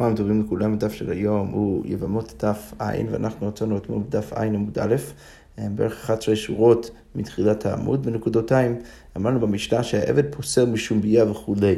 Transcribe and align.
אחרונים 0.00 0.16
טובים 0.16 0.42
לכולם, 0.42 0.72
הדף 0.72 0.92
של 0.92 1.10
היום 1.10 1.48
הוא 1.48 1.82
יבמות 1.86 2.44
דף 2.44 2.72
ע', 2.78 2.94
ואנחנו 3.10 3.48
רצינו 3.48 3.76
אתמול 3.76 4.02
בדף 4.08 4.32
ע' 4.32 4.42
עמוד 4.42 4.78
א', 4.78 4.94
אה, 5.58 5.66
בערך 5.74 6.04
11 6.04 6.36
שורות 6.36 6.90
מתחילת 7.14 7.66
העמוד, 7.66 8.06
בנקודותיים 8.06 8.78
אמרנו 9.16 9.40
במשנה 9.40 9.82
שהעבד 9.82 10.34
פוסל 10.34 10.66
משום 10.66 11.00
ביה 11.00 11.30
וכולי. 11.30 11.74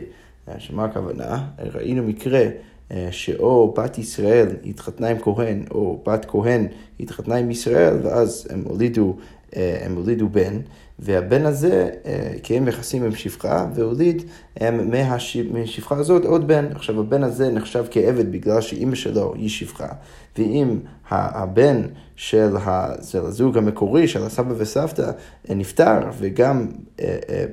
אה, 0.49 0.55
שמה 0.61 0.85
הכוונה? 0.85 1.49
ראינו 1.75 2.03
מקרה 2.03 2.45
אה, 2.93 3.09
שאו 3.11 3.75
בת 3.77 3.99
ישראל 3.99 4.49
התחתנה 4.65 5.09
עם 5.09 5.19
כהן, 5.19 5.65
או 5.71 6.03
בת 6.07 6.25
כהן 6.25 6.67
התחתנה 7.01 7.35
עם 7.35 7.51
ישראל, 7.51 7.97
ואז 8.03 8.49
הם 8.51 8.63
הולידו, 8.65 9.17
הם 9.57 9.95
הולידו 9.95 10.29
בן. 10.29 10.61
והבן 11.05 11.47
הזה 11.47 11.91
קיים 12.43 12.69
יחסים 12.69 13.05
עם 13.05 13.15
שפחה 13.15 13.67
והוליד 13.75 14.23
מהשפחה 15.53 15.97
הזאת 15.97 16.25
עוד 16.25 16.49
בן. 16.49 16.67
עכשיו 16.75 17.01
הבן 17.01 17.23
הזה 17.23 17.51
נחשב 17.51 17.85
כעבד 17.91 18.33
בגלל 18.33 18.61
שאימא 18.61 18.95
שלו 18.95 19.35
היא 19.35 19.49
שפחה, 19.49 19.89
ואם 20.39 20.79
הבן 21.11 21.83
של 22.17 22.57
הזוג 23.15 23.59
המקורי, 23.59 24.09
של 24.09 24.25
הסבא 24.25 24.55
וסבתא, 24.57 25.11
נפטר, 25.49 26.01
וגם, 26.19 26.67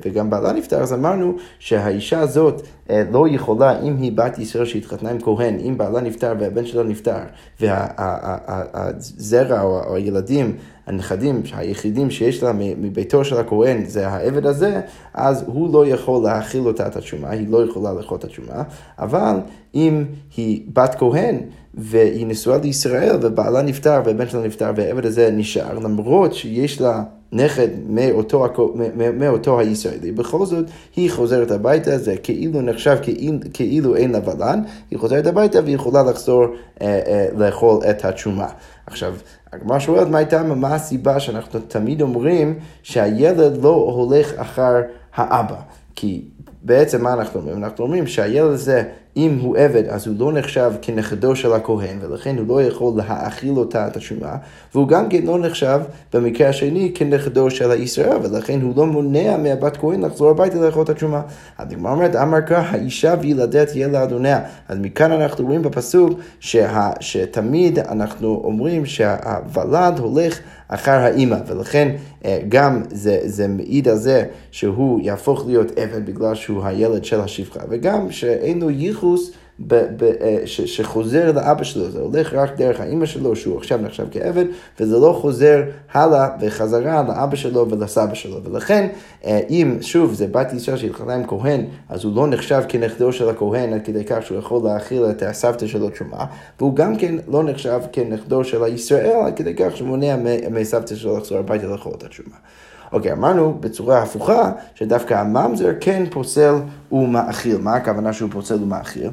וגם 0.05 0.29
בעלה 0.29 0.53
נפטר, 0.53 0.81
אז 0.81 0.93
אמרנו 0.93 1.35
שהאישה 1.59 2.19
הזאת 2.19 2.61
לא 2.89 3.25
יכולה, 3.29 3.81
אם 3.81 3.97
היא 3.97 4.11
בת 4.15 4.39
ישראל 4.39 4.65
שהתחתנה 4.65 5.09
עם 5.09 5.21
כהן, 5.21 5.59
אם 5.59 5.77
בעלה 5.77 6.01
נפטר 6.01 6.33
והבן 6.39 6.65
שלה 6.65 6.83
נפטר, 6.83 7.19
והזרע 7.59 9.61
או 9.61 9.95
הילדים 9.95 10.57
הנכדים 10.89 11.41
היחידים 11.53 12.11
שיש 12.11 12.43
לה 12.43 12.51
מביתו 12.53 13.25
של 13.25 13.37
הכהן 13.37 13.85
זה 13.85 14.07
העבד 14.07 14.45
הזה, 14.45 14.81
אז 15.13 15.43
הוא 15.47 15.73
לא 15.73 15.87
יכול 15.87 16.23
להאכיל 16.23 16.67
אותה 16.67 16.87
את 16.87 16.95
התשומה, 16.95 17.29
היא 17.29 17.47
לא 17.49 17.65
יכולה 17.65 17.93
לאכול 17.93 18.17
את 18.17 18.23
התשומה, 18.23 18.63
אבל 18.99 19.35
אם 19.75 20.03
היא 20.37 20.61
בת 20.73 20.95
כהן 20.95 21.37
והיא 21.73 22.27
נשואה 22.27 22.57
לישראל 22.57 23.15
ובעלה 23.21 23.61
נפטר 23.61 24.01
והבן 24.05 24.29
שלה 24.29 24.41
נפטר 24.41 24.71
והעבד 24.75 25.05
הזה 25.05 25.31
נשאר, 25.31 25.79
למרות 25.79 26.33
שיש 26.33 26.81
לה 26.81 27.03
נכד 27.31 27.67
מאותו, 27.89 28.47
מאותו 29.13 29.59
הישראלי, 29.59 30.11
בכל 30.11 30.45
זאת 30.45 30.65
היא 30.95 31.11
חוזרת 31.11 31.51
הביתה, 31.51 31.97
זה 31.97 32.17
כאילו 32.17 32.61
נחשב 32.61 32.97
כאילו, 33.01 33.37
כאילו 33.53 33.95
אין 33.95 34.11
לה 34.11 34.19
ולן, 34.25 34.61
היא 34.91 34.99
חוזרת 34.99 35.27
הביתה 35.27 35.59
והיא 35.63 35.75
יכולה 35.75 36.03
לחזור 36.03 36.45
אה, 36.81 36.99
אה, 37.07 37.27
לאכול 37.37 37.79
את 37.89 38.05
התשומה. 38.05 38.47
עכשיו, 38.89 39.15
הגמרא 39.53 39.79
שואלת 39.79 40.07
מה 40.07 40.17
הייתה, 40.17 40.43
מה 40.43 40.75
הסיבה 40.75 41.19
שאנחנו 41.19 41.59
תמיד 41.59 42.01
אומרים 42.01 42.59
שהילד 42.83 43.57
לא 43.63 43.69
הולך 43.69 44.33
אחר 44.37 44.75
האבא. 45.15 45.59
כי 45.95 46.25
בעצם 46.63 47.03
מה 47.03 47.13
אנחנו 47.13 47.39
אומרים? 47.39 47.63
אנחנו 47.63 47.83
אומרים 47.83 48.07
שהילד 48.07 48.51
הזה, 48.51 48.83
אם 49.19 49.39
הוא 49.41 49.57
עבד, 49.57 49.83
אז 49.89 50.07
הוא 50.07 50.15
לא 50.19 50.31
נחשב 50.31 50.71
כנכדו 50.81 51.35
של 51.35 51.53
הכהן, 51.53 51.97
ולכן 52.01 52.37
הוא 52.37 52.47
לא 52.47 52.61
יכול 52.61 52.93
להאכיל 52.97 53.57
אותה 53.57 53.87
את 53.87 53.97
השומה, 53.97 54.35
והוא 54.73 54.87
גם 54.87 55.09
כן 55.09 55.21
לא 55.25 55.39
נחשב 55.39 55.79
במקרה 56.13 56.49
השני 56.49 56.91
כנכדו 56.95 57.49
של 57.49 57.71
הישראל, 57.71 58.17
ולכן 58.23 58.61
הוא 58.61 58.73
לא 58.77 58.85
מונע 58.85 59.37
מהבת 59.37 59.77
כהן 59.77 60.05
לחזור 60.05 60.29
הביתה 60.29 60.57
לאכול 60.57 60.83
את 60.83 60.89
השומה. 60.89 61.21
הגמרא 61.57 61.91
אומרת, 61.91 62.15
אמר 62.15 62.41
כך, 62.41 62.73
האישה 62.73 63.15
וילדת 63.21 63.75
יהיה 63.75 63.87
לאדוניה. 63.87 64.39
אז 64.67 64.77
מכאן 64.81 65.11
אנחנו 65.11 65.45
רואים 65.45 65.61
בפסוק 65.61 66.19
שה, 66.39 66.89
שתמיד 66.99 67.79
אנחנו 67.79 68.41
אומרים 68.43 68.85
שהוולד 68.85 69.99
הולך 69.99 70.39
אחר 70.69 70.91
האימא, 70.91 71.37
ולכן 71.47 71.95
אה, 72.25 72.39
גם 72.49 72.83
זה, 72.89 73.19
זה 73.25 73.47
מעיד 73.47 73.87
על 73.87 73.95
זה 73.95 74.25
שהוא 74.51 75.01
יהפוך 75.03 75.45
להיות 75.47 75.71
עבד 75.79 76.05
בגלל 76.05 76.35
שהוא 76.35 76.65
הילד 76.65 77.05
של 77.05 77.19
השפחה, 77.19 77.59
וגם 77.69 78.11
שאין 78.11 78.59
לו 78.59 78.69
ייחוס 78.69 79.31
ב, 79.67 79.75
ב, 79.97 80.03
אה, 80.03 80.37
ש, 80.45 80.61
שחוזר 80.61 81.31
לאבא 81.31 81.63
שלו, 81.63 81.91
זה 81.91 81.99
הולך 81.99 82.33
רק 82.33 82.55
דרך 82.57 82.79
האימא 82.79 83.05
שלו, 83.05 83.35
שהוא 83.35 83.57
עכשיו 83.57 83.79
נחשב 83.81 84.05
כעבד, 84.11 84.45
וזה 84.79 84.97
לא 84.97 85.17
חוזר 85.21 85.63
הלאה 85.93 86.27
וחזרה 86.41 87.03
לאבא 87.03 87.35
שלו 87.35 87.69
ולסבא 87.69 88.13
שלו. 88.13 88.43
ולכן, 88.43 88.87
אה, 89.25 89.39
אם 89.49 89.77
שוב 89.81 90.13
זה 90.13 90.27
בת 90.27 90.53
ישראל 90.53 90.77
שהתחתנה 90.77 91.13
עם 91.15 91.27
כהן, 91.27 91.65
אז 91.89 92.03
הוא 92.03 92.15
לא 92.15 92.27
נחשב 92.27 92.61
כנכדו 92.67 93.13
של 93.13 93.29
הכהן 93.29 93.73
עד 93.73 93.81
כדי 93.83 94.03
כך 94.05 94.25
שהוא 94.25 94.37
יכול 94.37 94.61
להאכיל 94.63 95.05
את 95.05 95.23
הסבתא 95.23 95.67
שלו 95.67 95.89
תשומה, 95.89 96.25
והוא 96.59 96.75
גם 96.75 96.95
כן 96.95 97.15
לא 97.27 97.43
נחשב 97.43 97.79
כנכדו 97.91 98.43
של 98.43 98.63
הישראל 98.63 99.17
עד 99.25 99.35
כדי 99.35 99.55
כך 99.55 99.77
שמונע 99.77 100.15
מסבתא 100.51 100.95
שלו 100.95 101.17
לחזור 101.17 101.37
הביתה 101.37 101.67
לאכול 101.67 101.93
את 101.97 102.03
התשומה. 102.03 102.35
אוקיי, 102.91 103.11
אמרנו 103.11 103.57
בצורה 103.59 104.01
הפוכה, 104.01 104.51
שדווקא 104.75 105.13
הממזר 105.13 105.69
כן 105.79 106.03
פוסל 106.11 106.55
ומאכיל. 106.91 107.57
מה 107.57 107.75
הכוונה 107.75 108.13
שהוא 108.13 108.29
פוסל 108.31 108.63
ומאכיל? 108.63 109.09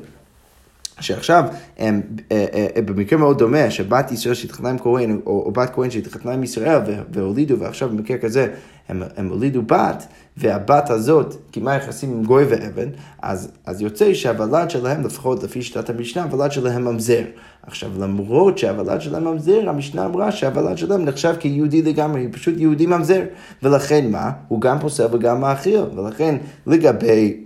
שעכשיו, 1.00 1.44
הם, 1.78 2.00
אה, 2.32 2.46
אה, 2.54 2.66
אה, 2.76 2.82
במקרה 2.82 3.18
מאוד 3.18 3.38
דומה, 3.38 3.70
שבת 3.70 4.12
ישראל 4.12 4.34
שהתחתנה 4.34 4.70
עם 4.70 4.78
כהן, 4.78 5.20
או, 5.26 5.42
או 5.46 5.50
בת 5.50 5.70
כהן 5.74 5.90
שהתחתנה 5.90 6.32
עם 6.32 6.42
ישראל 6.42 6.80
והולידו, 7.12 7.58
ועכשיו 7.58 7.88
במקרה 7.88 8.18
כזה 8.18 8.48
הם, 8.88 9.02
הם 9.16 9.28
הולידו 9.28 9.62
בת, 9.62 10.06
והבת 10.36 10.90
הזאת 10.90 11.34
קיימה 11.50 11.74
יחסים 11.74 12.12
עם 12.12 12.24
גוי 12.24 12.44
ועבד, 12.44 12.86
אז, 13.22 13.52
אז 13.66 13.80
יוצא 13.80 14.14
שהוולד 14.14 14.70
שלהם, 14.70 15.04
לפחות 15.04 15.42
לפי 15.42 15.62
שיטת 15.62 15.90
המשנה, 15.90 16.22
הוולד 16.22 16.52
שלהם 16.52 16.84
ממזר. 16.84 17.22
עכשיו, 17.62 17.90
למרות 18.00 18.58
שהוולד 18.58 19.00
שלהם 19.00 19.24
ממזר, 19.24 19.68
המשנה 19.68 20.04
אמרה 20.06 20.32
שהוולד 20.32 20.78
שלהם 20.78 21.04
נחשב 21.04 21.34
כיהודי 21.40 21.82
לגמרי, 21.82 22.24
הוא 22.24 22.32
פשוט 22.32 22.54
יהודי 22.58 22.86
ממזר. 22.86 23.22
ולכן 23.62 24.10
מה? 24.10 24.30
הוא 24.48 24.60
גם 24.60 24.78
פוסל 24.78 25.06
וגם 25.12 25.40
מאכיל. 25.40 25.80
ולכן 25.96 26.36
לגבי... 26.66 27.45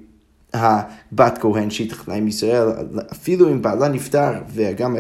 הבת 0.55 1.39
כהן 1.41 1.71
שהתחתנה 1.71 2.15
עם 2.15 2.29
ישראל, 2.29 2.69
אפילו 3.13 3.49
אם 3.49 3.63
בעלה 3.63 3.89
נפטר 3.89 4.33
וגם 4.55 4.97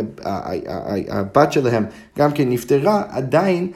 הבת 1.08 1.52
שלהם 1.52 1.86
גם 2.18 2.32
כן 2.32 2.50
נפטרה, 2.50 3.02
עדיין 3.08 3.70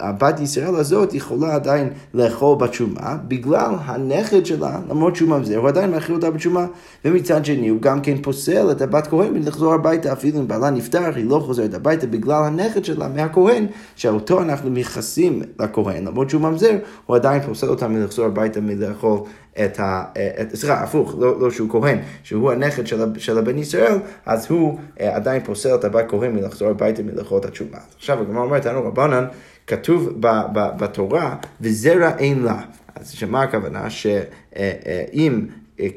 הבת 0.00 0.40
ישראל 0.40 0.76
הזאת 0.76 1.14
יכולה 1.14 1.54
עדיין 1.54 1.90
לאכול 2.14 2.56
בתשומה 2.58 3.16
בגלל 3.28 3.74
הנכד 3.84 4.46
שלה, 4.46 4.78
למרות 4.90 5.16
שהוא 5.16 5.28
ממזר, 5.28 5.56
הוא 5.56 5.68
עדיין 5.68 5.90
מאכיל 5.90 6.14
אותה 6.14 6.30
בתשומה. 6.30 6.66
ומצד 7.04 7.44
שני 7.44 7.68
הוא 7.68 7.80
גם 7.80 8.00
כן 8.00 8.22
פוסל 8.22 8.70
את 8.70 8.82
הבת 8.82 9.06
כהן 9.06 9.32
מלחזור 9.32 9.74
הביתה, 9.74 10.12
אפילו 10.12 10.38
אם 10.38 10.48
בעלה 10.48 10.70
נפטר, 10.70 11.14
היא 11.16 11.24
לא 11.24 11.38
חוזרת 11.38 11.74
הביתה 11.74 12.06
בגלל 12.06 12.44
הנכד 12.44 12.84
שלה 12.84 13.08
מהכהן, 13.08 13.66
שאותו 13.96 14.42
אנחנו 14.42 14.70
מייחסים 14.70 15.42
לכהן, 15.60 16.04
למרות 16.04 16.30
שהוא 16.30 16.42
ממזר, 16.42 16.76
הוא 17.06 17.16
עדיין 17.16 17.42
פוסל 17.42 17.68
אותה 17.68 17.88
מלחזור 17.88 18.26
הביתה 18.26 18.60
מלאכול 18.60 19.20
את 19.64 19.80
ה... 19.80 20.04
סליחה, 20.54 20.82
הפוך, 20.82 21.14
לא, 21.18 21.40
לא 21.40 21.50
שהוא 21.50 21.70
כהן, 21.70 21.98
שהוא 22.22 22.52
הנכד 22.52 22.86
של, 22.86 23.18
של 23.18 23.38
הבן 23.38 23.58
ישראל, 23.58 23.98
אז 24.26 24.46
הוא 24.50 24.78
אה, 25.00 25.16
עדיין 25.16 25.44
פוסל 25.44 25.74
את 25.74 25.84
הבת 25.84 26.04
כהן 26.08 26.34
מלחזור 26.34 26.68
הביתה 26.68 27.02
מלאכול 27.02 27.38
את 27.38 27.44
התשומה. 27.44 27.78
עכשיו 27.96 28.15
הגמרא 28.20 28.42
אומרת 28.42 28.66
לנו 28.66 28.84
רבנן, 28.84 29.24
כתוב 29.66 30.08
בתורה, 30.78 31.36
וזרע 31.60 32.10
אין 32.18 32.42
לה. 32.42 32.60
אז 32.94 33.10
שמה 33.10 33.42
הכוונה? 33.42 33.90
שאם 33.90 35.46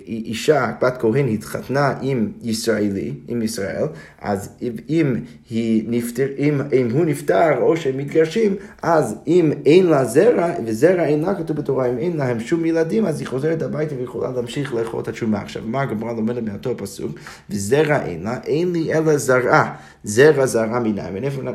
אישה, 0.07 0.71
בת 0.81 0.97
כהן, 0.99 1.27
התחתנה 1.27 1.93
עם 2.01 2.31
ישראלי, 2.41 3.13
עם 3.27 3.41
ישראל, 3.41 3.85
אז 4.21 4.49
אם, 4.89 5.15
היא 5.49 5.83
נפטר, 5.87 6.27
אם, 6.37 6.61
אם 6.73 6.87
הוא 6.91 7.05
נפטר 7.05 7.61
או 7.61 7.77
שהם 7.77 7.97
מתגרשים, 7.97 8.55
אז 8.81 9.15
אם 9.27 9.51
אין 9.65 9.85
לה 9.85 10.05
זרע, 10.05 10.51
וזרע 10.65 11.05
אין 11.05 11.21
לה, 11.21 11.35
כתוב 11.35 11.57
בתורה, 11.57 11.89
אם 11.89 11.97
אין 11.97 12.17
להם 12.17 12.39
שום 12.39 12.65
ילדים, 12.65 13.05
אז 13.05 13.19
היא 13.19 13.27
חוזרת 13.27 13.61
הביתה 13.61 13.95
ויכולה 13.95 14.31
להמשיך 14.31 14.73
לאכול 14.73 14.99
את 14.99 15.07
התשומה. 15.07 15.41
עכשיו, 15.41 15.63
מה 15.65 15.81
הגמרא 15.81 16.13
לומדת 16.13 16.43
מאותו 16.43 16.77
פסוק? 16.77 17.19
וזרע 17.49 18.05
אין 18.05 18.23
לה, 18.23 18.37
אין 18.45 18.71
לי 18.71 18.93
אלא 18.93 19.17
זרעה. 19.17 19.75
זרע 20.03 20.45
זרע 20.45 20.79
מנין. 20.79 20.99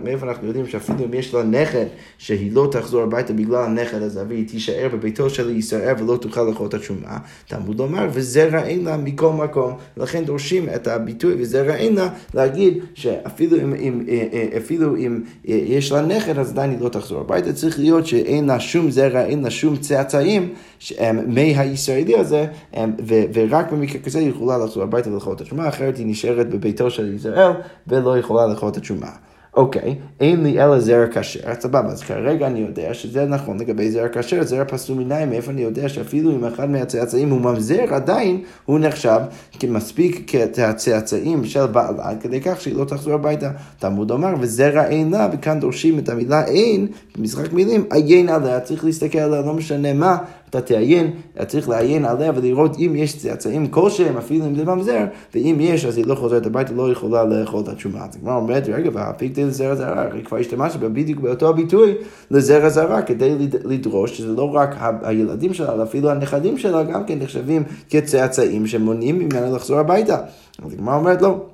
מאיפה 0.04 0.26
אנחנו 0.28 0.46
יודעים 0.46 0.66
שאפילו 0.66 1.04
אם 1.04 1.14
יש 1.14 1.34
לה 1.34 1.42
נכד, 1.42 1.86
שהיא 2.18 2.52
לא 2.52 2.68
תחזור 2.72 3.02
הביתה 3.02 3.32
בגלל 3.32 3.64
הנכד 3.64 4.02
הזה, 4.02 4.24
והיא 4.28 4.48
תישאר 4.48 4.88
בביתו 4.92 5.30
של 5.30 5.56
ישראל 5.56 5.94
ולא 5.98 6.16
תוכל 6.16 6.42
לאכול 6.42 6.66
את 6.66 6.74
התשומה, 6.74 7.18
תלמוד 7.48 7.78
לומר, 7.78 8.08
וזרע 8.14 8.62
אין 8.62 8.84
לה 8.84 8.96
מכל 8.96 9.32
מקום. 9.32 9.72
לכן 9.96 10.24
דורשים 10.24 10.68
את 10.74 10.86
הביטוי 10.86 11.34
וזרע 11.38 11.74
אין 11.74 11.94
לה, 11.94 12.08
להגיד 12.34 12.78
שאפילו 12.94 13.56
אם, 13.56 13.74
אם, 13.74 14.02
אה, 14.08 14.24
אה, 14.32 14.48
אפילו 14.56 14.96
אם 14.96 15.20
אה, 15.48 15.54
יש 15.66 15.92
לה 15.92 16.02
נכד, 16.02 16.38
אז 16.38 16.50
עדיין 16.50 16.70
היא 16.70 16.78
לא 16.80 16.88
תחזור 16.88 17.20
הביתה. 17.20 17.52
צריך 17.52 17.78
להיות 17.78 18.06
שאין 18.06 18.46
לה 18.46 18.60
שום 18.60 18.90
זרע, 18.90 19.24
אין 19.24 19.42
לה 19.42 19.50
שום 19.50 19.76
צאצאים 19.76 20.54
מהישראלי 21.26 22.18
הזה, 22.18 22.46
ורק 23.34 23.72
במקרה 23.72 24.00
כזה 24.00 24.18
היא 24.18 24.28
יכולה 24.28 24.58
לחזור 24.58 24.82
הביתה 24.82 25.10
ולאכול 25.10 25.34
את 25.34 25.40
התשומה, 25.40 25.68
אחרת 25.68 25.96
היא 25.96 26.06
נשארת 26.06 26.50
בביתו 26.50 26.90
של 26.90 27.14
ישראל 27.14 27.52
ולא 27.86 28.18
יכולה 28.18 28.46
לאכול 28.46 28.68
את 28.68 28.76
התשומה. 28.76 29.10
אוקיי, 29.56 29.94
אין 30.20 30.42
לי 30.42 30.64
אלא 30.64 30.78
זרע 30.80 31.06
כשר, 31.06 31.40
סבבה, 31.60 31.88
אז 31.88 32.02
כרגע 32.02 32.46
אני 32.46 32.58
יודע 32.58 32.94
שזה 32.94 33.24
נכון 33.24 33.58
לגבי 33.58 33.90
זרע 33.90 34.08
כשר, 34.08 34.44
זרע 34.44 34.64
פסול 34.64 34.98
מניים, 34.98 35.30
מאיפה 35.30 35.50
אני 35.50 35.62
יודע 35.62 35.88
שאפילו 35.88 36.30
אם 36.30 36.44
אחד 36.44 36.70
מהצאצאים 36.70 37.30
הוא 37.30 37.40
ממזר, 37.40 37.94
עדיין 37.94 38.40
הוא 38.64 38.78
נחשב 38.78 39.20
כמספיק 39.60 40.30
כצאצאים 40.30 41.44
של 41.44 41.66
בעלה, 41.66 42.12
כדי 42.20 42.40
כך 42.40 42.60
שהיא 42.60 42.74
לא 42.74 42.84
תחזור 42.84 43.14
הביתה. 43.14 43.50
תלמוד 43.78 44.10
אומר, 44.10 44.34
וזרע 44.40 44.86
אין 44.86 45.10
לה, 45.10 45.28
וכאן 45.32 45.60
דורשים 45.60 45.98
את 45.98 46.08
המילה 46.08 46.44
אין, 46.44 46.86
במשחק 47.18 47.52
מילים, 47.52 47.84
עיין 47.90 48.28
עליה, 48.28 48.60
צריך 48.60 48.84
להסתכל 48.84 49.18
עליה, 49.18 49.40
לא 49.40 49.54
משנה 49.54 49.92
מה. 49.92 50.18
אתה 50.56 50.66
תעיין, 50.66 51.10
צריך 51.46 51.68
לעיין 51.68 52.04
עליה 52.04 52.32
ולראות 52.34 52.76
אם 52.78 52.92
יש 52.96 53.18
צאצאים 53.18 53.66
כלשהם, 53.66 54.16
אפילו 54.16 54.46
אם 54.46 54.54
זה 54.54 54.64
ממזר, 54.64 55.04
ואם 55.34 55.56
יש, 55.60 55.84
אז 55.84 55.96
היא 55.96 56.06
לא 56.06 56.14
חוזרת 56.14 56.46
הביתה, 56.46 56.72
לא 56.72 56.92
יכולה 56.92 57.24
לאכול 57.24 57.60
את 57.62 57.68
התשומה. 57.68 58.04
אז 58.04 58.16
הגמרא 58.16 58.36
אומרת, 58.36 58.68
רגע, 58.68 58.90
והפיקדי 58.92 59.44
לזרע 59.44 59.74
זרע, 59.74 60.00
הרי 60.00 60.22
כבר 60.22 60.36
השתמשת 60.36 60.80
בדיוק 60.80 61.20
באותו 61.20 61.48
הביטוי 61.48 61.94
לזרע 62.30 62.68
זרע, 62.68 63.02
כדי 63.02 63.34
לדרוש 63.64 64.18
שזה 64.18 64.32
לא 64.32 64.54
רק 64.54 64.74
הילדים 65.02 65.54
שלה, 65.54 65.74
אלא 65.74 65.82
אפילו 65.82 66.10
הנכדים 66.10 66.58
שלה 66.58 66.82
גם 66.82 67.04
כן 67.04 67.18
נחשבים 67.18 67.62
כצאצאים 67.90 68.66
שמונעים 68.66 69.18
ממנה 69.18 69.50
לחזור 69.50 69.78
הביתה. 69.78 70.18
אז 70.64 70.72
הגמרא 70.72 70.96
אומרת, 70.96 71.22
לא. 71.22 71.53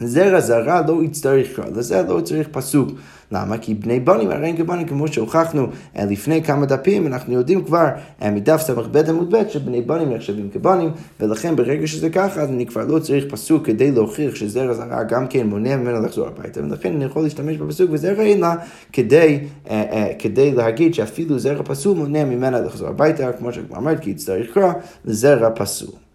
זרע 0.00 0.40
זרע 0.40 0.80
לא 0.88 1.02
יצטרך 1.02 1.56
קרא, 1.56 1.64
לזה 1.74 2.02
לא 2.02 2.20
צריך 2.20 2.48
פסוק. 2.52 2.88
למה? 3.32 3.58
כי 3.58 3.74
בני 3.74 4.00
בנים 4.00 4.30
הרי 4.30 4.54
כבנים, 4.56 4.86
כמו 4.86 5.08
שהוכחנו 5.08 5.66
אה, 5.96 6.04
לפני 6.04 6.42
כמה 6.42 6.66
דפים, 6.66 7.06
אנחנו 7.06 7.34
יודעים 7.34 7.64
כבר 7.64 7.86
אה, 8.22 8.30
מדף 8.30 8.60
ס"ב 8.60 8.96
עמוד 9.08 9.34
ב' 9.36 9.48
שבני 9.48 9.82
בנים 9.82 10.12
נחשבים 10.12 10.48
כבנים, 10.50 10.90
ולכן 11.20 11.56
ברגע 11.56 11.86
שזה 11.86 12.10
ככה, 12.10 12.40
אז 12.40 12.48
אני 12.48 12.66
כבר 12.66 12.84
לא 12.84 12.98
צריך 12.98 13.24
פסוק 13.30 13.66
כדי 13.66 13.92
להוכיח 13.92 14.34
שזרע 14.34 14.74
זרע 14.74 15.02
גם 15.02 15.26
כן 15.26 15.46
מונע 15.46 15.76
ממנו 15.76 16.02
לחזור 16.02 16.26
הביתה, 16.26 16.60
ולכן 16.62 16.94
אני 16.94 17.04
יכול 17.04 17.22
להשתמש 17.22 17.56
בפסוק 17.56 17.90
וזרע 17.92 18.22
אין 18.22 18.40
לה 18.40 18.54
כדי, 18.92 19.38
אה, 19.70 20.06
כדי 20.18 20.52
להגיד 20.52 20.94
שאפילו 20.94 21.38
זרע 21.38 21.62
פסול 21.64 21.96
מונע 21.96 22.24
ממנה 22.24 22.60
לחזור 22.60 22.88
הביתה, 22.88 23.32
כמו 23.32 23.52
שכבר 23.52 23.76
אמרת, 23.76 24.00
כי 24.00 24.10
יצטרך 24.10 24.46
קרוא 24.54 24.72
לזרע 25.04 25.50
פסול. 25.54 26.07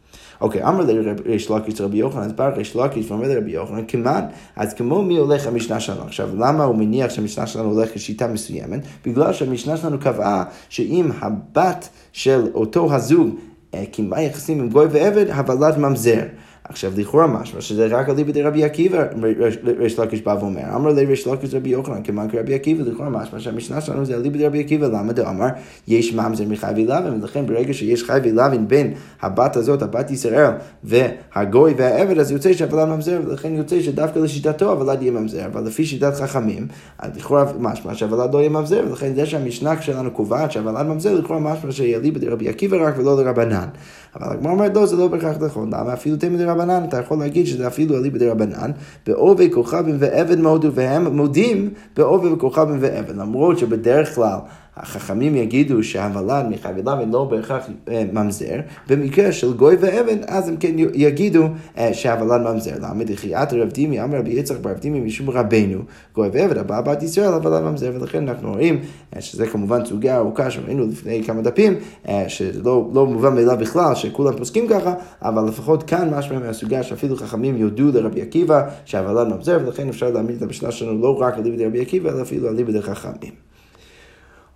אוקיי, 0.43 0.63
אמר 0.63 0.85
לריש 0.85 1.51
לקיש 1.51 1.81
רבי 1.81 1.97
יוחנן, 1.97 2.21
אז 2.21 2.33
בא 2.33 2.47
ריש 2.47 2.75
לקיש 2.75 3.11
ואומר 3.11 3.27
לרבי 3.27 3.51
יוחנן, 3.51 3.83
כמען, 3.87 4.23
אז 4.55 4.73
כמו 4.73 5.01
מי 5.01 5.17
הולך 5.17 5.47
המשנה 5.47 5.79
שלנו? 5.79 6.03
עכשיו, 6.03 6.29
למה 6.37 6.63
הוא 6.63 6.75
מניח 6.75 7.09
שהמשנה 7.09 7.47
שלנו 7.47 7.71
הולך 7.71 7.95
לשיטה 7.95 8.27
מסוימת? 8.27 8.79
בגלל 9.05 9.33
שהמשנה 9.33 9.77
שלנו 9.77 9.99
קבעה 9.99 10.43
שאם 10.69 11.11
הבת 11.19 11.89
של 12.11 12.47
אותו 12.53 12.93
הזוג 12.93 13.29
אה, 13.73 13.85
קיימה 13.91 14.21
יחסים 14.21 14.59
עם 14.59 14.69
גוי 14.69 14.85
ועבד, 14.91 15.25
הבלת 15.29 15.77
ממזר. 15.77 16.21
עכשיו, 16.69 16.91
לכאורה 16.97 17.27
משמע 17.27 17.61
שזה 17.61 17.85
רק 17.85 18.09
על 18.09 18.15
ליבי 18.15 18.41
רבי 18.41 18.63
עקיבא, 18.63 19.03
ריש 19.77 19.99
לקיש 19.99 20.21
בא 20.21 20.35
ואומר, 20.39 20.75
אמר 20.75 20.93
לי 20.93 21.05
ריש 21.05 21.27
לקיש 21.27 21.53
רבי 21.53 21.69
יוחנן, 21.69 22.03
כמאן 22.03 22.29
כרבי 22.29 22.53
עקיבא, 22.53 22.83
לכאורה 22.83 23.09
משמע 23.09 23.39
שהמשנה 23.39 23.81
שלנו 23.81 24.05
זה 24.05 24.15
על 24.15 24.21
ליבי 24.21 24.45
רבי 24.45 24.59
עקיבא, 24.59 24.87
למה 24.87 25.13
דאמר, 25.13 25.47
יש 25.87 26.13
ממזר 26.13 26.43
מחי 26.47 26.71
ולוין, 26.75 27.21
ולכן 27.21 27.45
ברגע 27.45 27.73
שיש 27.73 28.03
חי 28.03 28.19
ולוין 28.23 28.67
בין 28.67 28.93
הבת 29.21 29.55
הזאת, 29.55 29.81
הבת 29.81 30.11
ישראל, 30.11 30.51
והגוי 30.83 31.73
והעבד, 31.77 32.19
אז 32.19 32.31
יוצא 32.31 32.53
שהוולד 32.53 32.87
ממזר, 32.87 33.19
ולכן 33.25 33.53
יוצא 33.53 33.81
שדווקא 33.81 34.19
לשיטתו 34.19 34.71
הוולד 34.71 35.01
יהיה 35.01 35.11
ממזר, 35.11 35.45
אבל 35.45 35.63
לפי 35.63 35.85
שיטת 35.85 36.13
חכמים, 36.15 36.67
אז 36.99 37.17
לכאורה 37.17 37.45
משמע 37.59 37.95
שהוולד 37.95 38.33
לא 38.33 38.39
יהיה 38.39 38.49
ממזר, 38.49 38.83
ולכן 38.89 39.15
זה 39.15 39.25
שהמשנה 39.25 39.81
שלנו 39.81 40.11
קובעת 40.11 40.51
שהוולד 40.51 40.85
ממזר, 40.85 41.13
לכאורה 41.13 41.39
משמע 41.39 41.71
שיהיה. 41.71 41.99
אבל 44.15 44.33
הגמרא 44.33 44.51
אומרת, 44.51 44.75
לא, 44.75 44.85
זה 44.85 44.95
לא 44.95 45.07
בהכרח 45.07 45.37
נכון, 45.39 45.73
למה? 45.73 45.93
אפילו 45.93 46.17
תמי 46.17 46.37
דרבנן, 46.37 46.83
אתה 46.89 46.97
יכול 46.97 47.19
להגיד 47.19 47.45
שזה 47.45 47.67
אפילו 47.67 47.97
אליבא 47.97 48.17
דרבנן, 48.17 48.71
בעובי 49.07 49.51
כוכבים 49.53 49.95
ועבד 49.99 50.39
מודו, 50.39 50.73
והם 50.73 51.15
מודים 51.15 51.69
בעובי 51.97 52.27
וכוכבים 52.27 52.77
ועבד, 52.79 53.15
למרות 53.15 53.59
שבדרך 53.59 54.15
כלל 54.15 54.37
החכמים 54.77 55.35
יגידו 55.35 55.83
שהוולד 55.83 56.45
מחבילה 56.49 56.95
ולא 57.01 57.23
בהכרח 57.25 57.69
אה, 57.89 58.03
ממזר, 58.13 58.59
במקרה 58.89 59.31
של 59.31 59.53
גוי 59.53 59.75
ואבן, 59.79 60.17
אז 60.27 60.49
הם 60.49 60.57
כן 60.57 60.73
יגידו 60.93 61.47
אה, 61.77 61.93
שהוולד 61.93 62.41
ממזר. 62.41 62.75
למה 62.81 63.03
דחיית 63.03 63.53
רב 63.53 63.69
דימי, 63.69 64.03
אמר 64.03 64.17
רבי 64.17 64.31
יצחק 64.31 64.57
ברב 64.57 64.77
דימי 64.77 64.99
משום 64.99 65.29
רבנו, 65.29 65.79
גוי 66.15 66.29
ואבן, 66.33 66.57
הבא 66.57 66.81
בת 66.81 67.03
ישראל, 67.03 67.33
הוולד 67.33 67.63
ממזר, 67.63 67.91
ולכן 67.99 68.29
אנחנו 68.29 68.51
רואים 68.51 68.79
אה, 69.15 69.21
שזה 69.21 69.47
כמובן 69.47 69.85
סוגיה 69.85 70.17
ארוכה 70.17 70.51
שראינו 70.51 70.87
לפני 70.87 71.23
כמה 71.23 71.41
דפים, 71.41 71.75
שלא 72.27 72.89
לא 72.93 73.05
מובן 73.05 73.35
מאליו 73.35 73.57
בכלל, 73.59 73.95
שכולם 73.95 74.37
פוסקים 74.37 74.67
ככה, 74.67 74.93
אבל 75.21 75.47
לפחות 75.47 75.83
כאן 75.83 76.09
משמע 76.13 76.39
מהסוגיה 76.39 76.83
שאפילו 76.83 77.15
חכמים 77.15 77.57
יודו 77.57 77.91
לרבי 77.91 78.21
עקיבא 78.21 78.69
שהוולד 78.85 79.27
ממזר, 79.27 79.59
ולכן 79.65 79.89
אפשר 79.89 80.09
להעמיד 80.09 80.35
את 80.35 80.41
המשנה 80.41 80.71
שלנו 80.71 81.01
לא 81.01 81.21
רק 81.21 81.37
על 81.37 81.43
ליבי 81.43 81.65
רבי 81.65 81.81
עקיבא, 81.81 82.09
אלא 82.09 82.21
אפילו 82.21 82.47
על 82.47 82.55
ליבי 82.55 82.81
חכמים. 82.81 83.52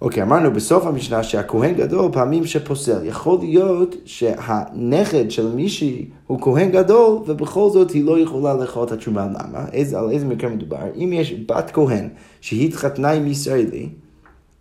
אוקיי, 0.01 0.23
אמרנו 0.23 0.53
בסוף 0.53 0.85
המשנה 0.85 1.23
שהכהן 1.23 1.73
גדול 1.73 2.11
פעמים 2.11 2.45
שפוסל. 2.45 3.05
יכול 3.05 3.39
להיות 3.39 3.95
שהנכד 4.05 5.31
של 5.31 5.55
מישהי 5.55 6.05
הוא 6.27 6.41
כהן 6.41 6.71
גדול, 6.71 7.23
ובכל 7.27 7.69
זאת 7.69 7.91
היא 7.91 8.03
לא 8.05 8.19
יכולה 8.19 8.53
לאכול 8.53 8.83
את 8.83 8.91
התשומה. 8.91 9.25
למה? 9.25 9.65
איזה, 9.73 9.99
על 9.99 10.11
איזה 10.11 10.25
מקרה 10.25 10.49
מדובר? 10.49 10.77
אם 10.95 11.13
יש 11.13 11.33
בת 11.47 11.71
כהן 11.73 12.09
שהתחתנה 12.41 13.11
עם 13.11 13.27
ישראלי, 13.27 13.89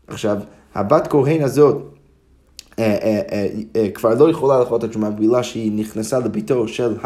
עכשיו, 0.08 0.38
הבת 0.74 1.06
כהן 1.06 1.42
הזאת 1.42 1.82
אה, 2.78 2.96
אה, 3.02 3.46
אה, 3.76 3.90
כבר 3.90 4.14
לא 4.14 4.30
יכולה 4.30 4.60
לאכול 4.60 4.78
את 4.78 4.84
התשומה 4.84 5.10
בגלל 5.10 5.42
שהיא 5.42 5.72
נכנסה 5.72 6.18
לביתו 6.18 6.68
של 6.68 6.96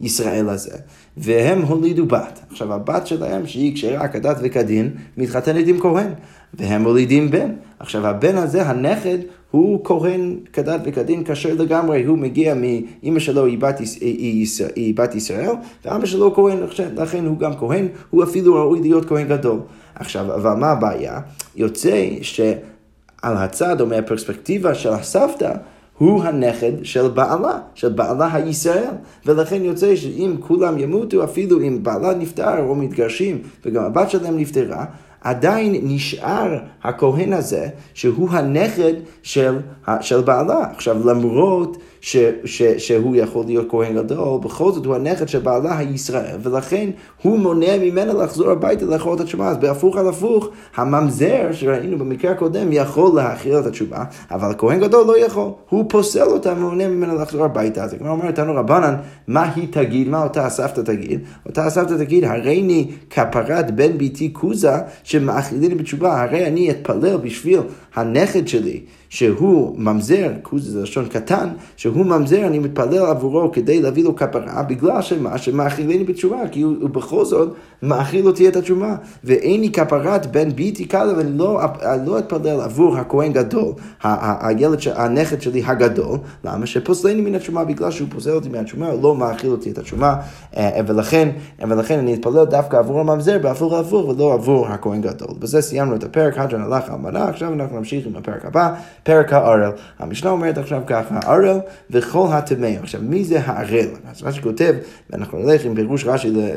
הישראל 0.00 0.48
הזה, 0.48 0.76
והם 1.16 1.62
הולידו 1.62 2.06
בת. 2.06 2.40
עכשיו, 2.50 2.72
הבת 2.72 3.06
שלהם, 3.06 3.46
שהיא 3.46 3.74
כשרה 3.74 4.08
כדת 4.08 4.36
וכדין, 4.42 4.90
מתחתנת 5.16 5.66
עם 5.66 5.80
כהן. 5.80 6.12
והם 6.54 6.82
מולידים 6.82 7.30
בן. 7.30 7.50
עכשיו 7.78 8.06
הבן 8.06 8.36
הזה, 8.36 8.66
הנכד, 8.66 9.18
הוא 9.50 9.84
כהן 9.84 10.36
כדת 10.52 10.80
וכדין 10.84 11.24
כשר 11.24 11.54
לגמרי, 11.58 12.04
הוא 12.04 12.18
מגיע 12.18 12.54
מאימא 12.54 13.18
שלו 13.18 13.44
היא 13.44 13.58
בת, 13.58 13.78
היא, 14.00 14.46
היא 14.76 14.94
בת 14.96 15.14
ישראל, 15.14 15.50
ואבא 15.84 16.06
שלו 16.06 16.34
כהן, 16.34 16.58
לכן 16.96 17.24
הוא 17.26 17.38
גם 17.38 17.56
כהן, 17.56 17.88
הוא 18.10 18.24
אפילו 18.24 18.54
ראוי 18.54 18.80
להיות 18.80 19.04
כהן 19.04 19.28
גדול. 19.28 19.60
עכשיו, 19.94 20.34
אבל 20.34 20.52
מה 20.52 20.70
הבעיה? 20.70 21.20
יוצא 21.56 22.08
שעל 22.22 23.36
הצד 23.36 23.80
או 23.80 23.86
מהפרספקטיבה 23.86 24.74
של 24.74 24.92
הסבתא, 24.92 25.52
הוא 25.98 26.24
הנכד 26.24 26.72
של 26.82 27.08
בעלה, 27.08 27.58
של 27.74 27.88
בעלה 27.88 28.34
הישראל, 28.34 28.90
ולכן 29.26 29.64
יוצא 29.64 29.96
שאם 29.96 30.34
כולם 30.40 30.78
ימותו, 30.78 31.24
אפילו 31.24 31.60
אם 31.60 31.82
בעלה 31.82 32.14
נפטר 32.14 32.62
או 32.62 32.74
מתגרשים 32.74 33.38
וגם 33.64 33.84
הבת 33.84 34.10
שלהם 34.10 34.36
נפטרה, 34.36 34.84
עדיין 35.20 35.80
נשאר 35.82 36.58
הכהן 36.82 37.32
הזה, 37.32 37.68
שהוא 37.94 38.30
הנכד 38.30 38.92
של, 39.22 39.58
של 40.00 40.20
בעלה. 40.20 40.70
עכשיו, 40.74 41.06
למרות 41.06 41.76
ש, 42.00 42.16
ש, 42.44 42.62
שהוא 42.62 43.16
יכול 43.16 43.44
להיות 43.46 43.66
כהן 43.70 43.94
גדול, 43.94 44.40
בכל 44.40 44.72
זאת 44.72 44.86
הוא 44.86 44.94
הנכד 44.94 45.28
של 45.28 45.38
בעלה 45.38 45.78
הישראל, 45.78 46.36
ולכן 46.42 46.90
הוא 47.22 47.38
מונע 47.38 47.78
ממנה 47.80 48.12
לחזור 48.12 48.50
הביתה 48.50 48.84
לאכול 48.84 49.14
את 49.14 49.20
התשובה. 49.20 49.48
אז 49.48 49.56
בהפוך 49.56 49.96
על 49.96 50.08
הפוך, 50.08 50.48
הממזר 50.76 51.48
שראינו 51.52 51.98
במקרה 51.98 52.30
הקודם 52.30 52.72
יכול 52.72 53.16
להכיל 53.16 53.58
את 53.58 53.66
התשובה, 53.66 54.04
אבל 54.30 54.50
הכהן 54.50 54.80
גדול 54.80 55.06
לא 55.06 55.18
יכול. 55.18 55.50
הוא 55.68 55.84
פוסל 55.88 56.22
אותה 56.22 56.52
ומונע 56.52 56.88
ממנה 56.88 57.14
לחזור 57.14 57.44
הביתה. 57.44 57.84
אז 57.84 57.94
הגמרא 57.94 58.10
אומרת 58.10 58.38
לנו 58.38 58.54
רבנן, 58.54 58.94
מה 59.26 59.52
היא 59.54 59.68
תגיד, 59.70 60.08
מה 60.08 60.22
אותה 60.22 60.46
הסבתא 60.46 60.80
תגיד? 60.80 61.20
אותה 61.46 61.66
הסבתא 61.66 61.94
תגיד, 61.94 62.24
הריני 62.24 62.90
כפרת 63.10 63.74
בן 63.76 63.98
ביתי 63.98 64.32
כוזה 64.32 64.72
שמאכיליני 65.02 65.74
בתשובה, 65.74 66.22
הרי 66.22 66.46
אני 66.46 66.70
אתפלל 66.70 67.16
בשביל 67.16 67.60
הנכד 68.00 68.48
שלי. 68.48 68.80
שהוא 69.08 69.74
ממזר, 69.78 70.30
כוז 70.42 70.72
זה 70.72 70.82
לשון 70.82 71.06
קטן, 71.08 71.48
שהוא 71.76 72.06
ממזר, 72.06 72.46
אני 72.46 72.58
מתפלל 72.58 73.06
עבורו 73.06 73.52
כדי 73.52 73.82
להביא 73.82 74.04
לו 74.04 74.16
כפרה, 74.16 74.62
בגלל 74.62 75.02
שמה? 75.02 75.38
שמאכילני 75.38 76.04
בתשובה, 76.04 76.48
כי 76.50 76.62
הוא, 76.62 76.74
הוא 76.80 76.90
בכל 76.90 77.24
זאת 77.24 77.54
מאכיל 77.82 78.26
אותי 78.26 78.48
את 78.48 78.56
התשובה. 78.56 78.96
ואין 79.24 79.60
לי 79.60 79.70
כפרת 79.70 80.32
בן 80.32 80.50
ביתי 80.50 80.84
קלה, 80.84 81.16
ואני 81.16 81.38
לא, 81.38 81.60
לא 82.06 82.18
אתפלל 82.18 82.60
עבור 82.60 82.96
הכהן 82.96 83.32
גדול, 83.32 83.72
הילד, 84.02 84.78
הנכד 84.94 85.42
שלי 85.42 85.62
הגדול, 85.64 86.18
למה? 86.44 86.66
שפוסלני 86.66 87.20
מן 87.20 87.34
התשובה, 87.34 87.64
בגלל 87.64 87.90
שהוא 87.90 88.08
פוסל 88.10 88.30
אותי 88.30 88.48
מהתשובה, 88.48 88.88
הוא 88.90 89.02
לא 89.02 89.16
מאכיל 89.16 89.50
אותי 89.50 89.70
את 89.70 89.78
התשובה, 89.78 90.14
אה, 90.56 90.80
ולכן, 90.86 91.28
ולכן 91.68 91.98
אני 91.98 92.14
אתפלל 92.14 92.44
דווקא 92.44 92.76
עבור 92.76 93.00
הממזר, 93.00 93.38
בהפוך 93.38 93.72
להפוך, 93.72 94.08
ולא 94.08 94.32
עבור 94.32 94.66
הכהן 94.66 95.00
גדול. 95.00 95.34
בזה 95.38 95.60
סיימנו 95.60 95.96
את 95.96 96.04
הפרק, 96.04 96.38
הדרן 96.38 96.62
הלך 96.62 96.90
על 96.90 96.98
מנה, 96.98 97.28
עכשיו 97.28 97.52
אנחנו 97.52 97.76
נמשיך 97.76 97.87
עם 97.92 98.16
הפרק 98.16 98.44
הבא. 98.44 98.74
פרק 99.02 99.32
הערל. 99.32 99.70
המשנה 99.98 100.30
אומרת 100.30 100.58
עכשיו 100.58 100.82
ככה, 100.86 101.18
ערל 101.18 101.58
וכל 101.90 102.26
הטמא. 102.30 102.70
עכשיו, 102.82 103.00
מי 103.04 103.24
זה 103.24 103.40
הערל? 103.44 103.88
אז 104.10 104.22
רש"י 104.22 104.42
כותב, 104.42 104.74
ואנחנו 105.10 105.38
נלך 105.38 105.64
עם 105.64 105.74
פירוש 105.74 106.04
רש"י 106.04 106.32
אה, 106.36 106.50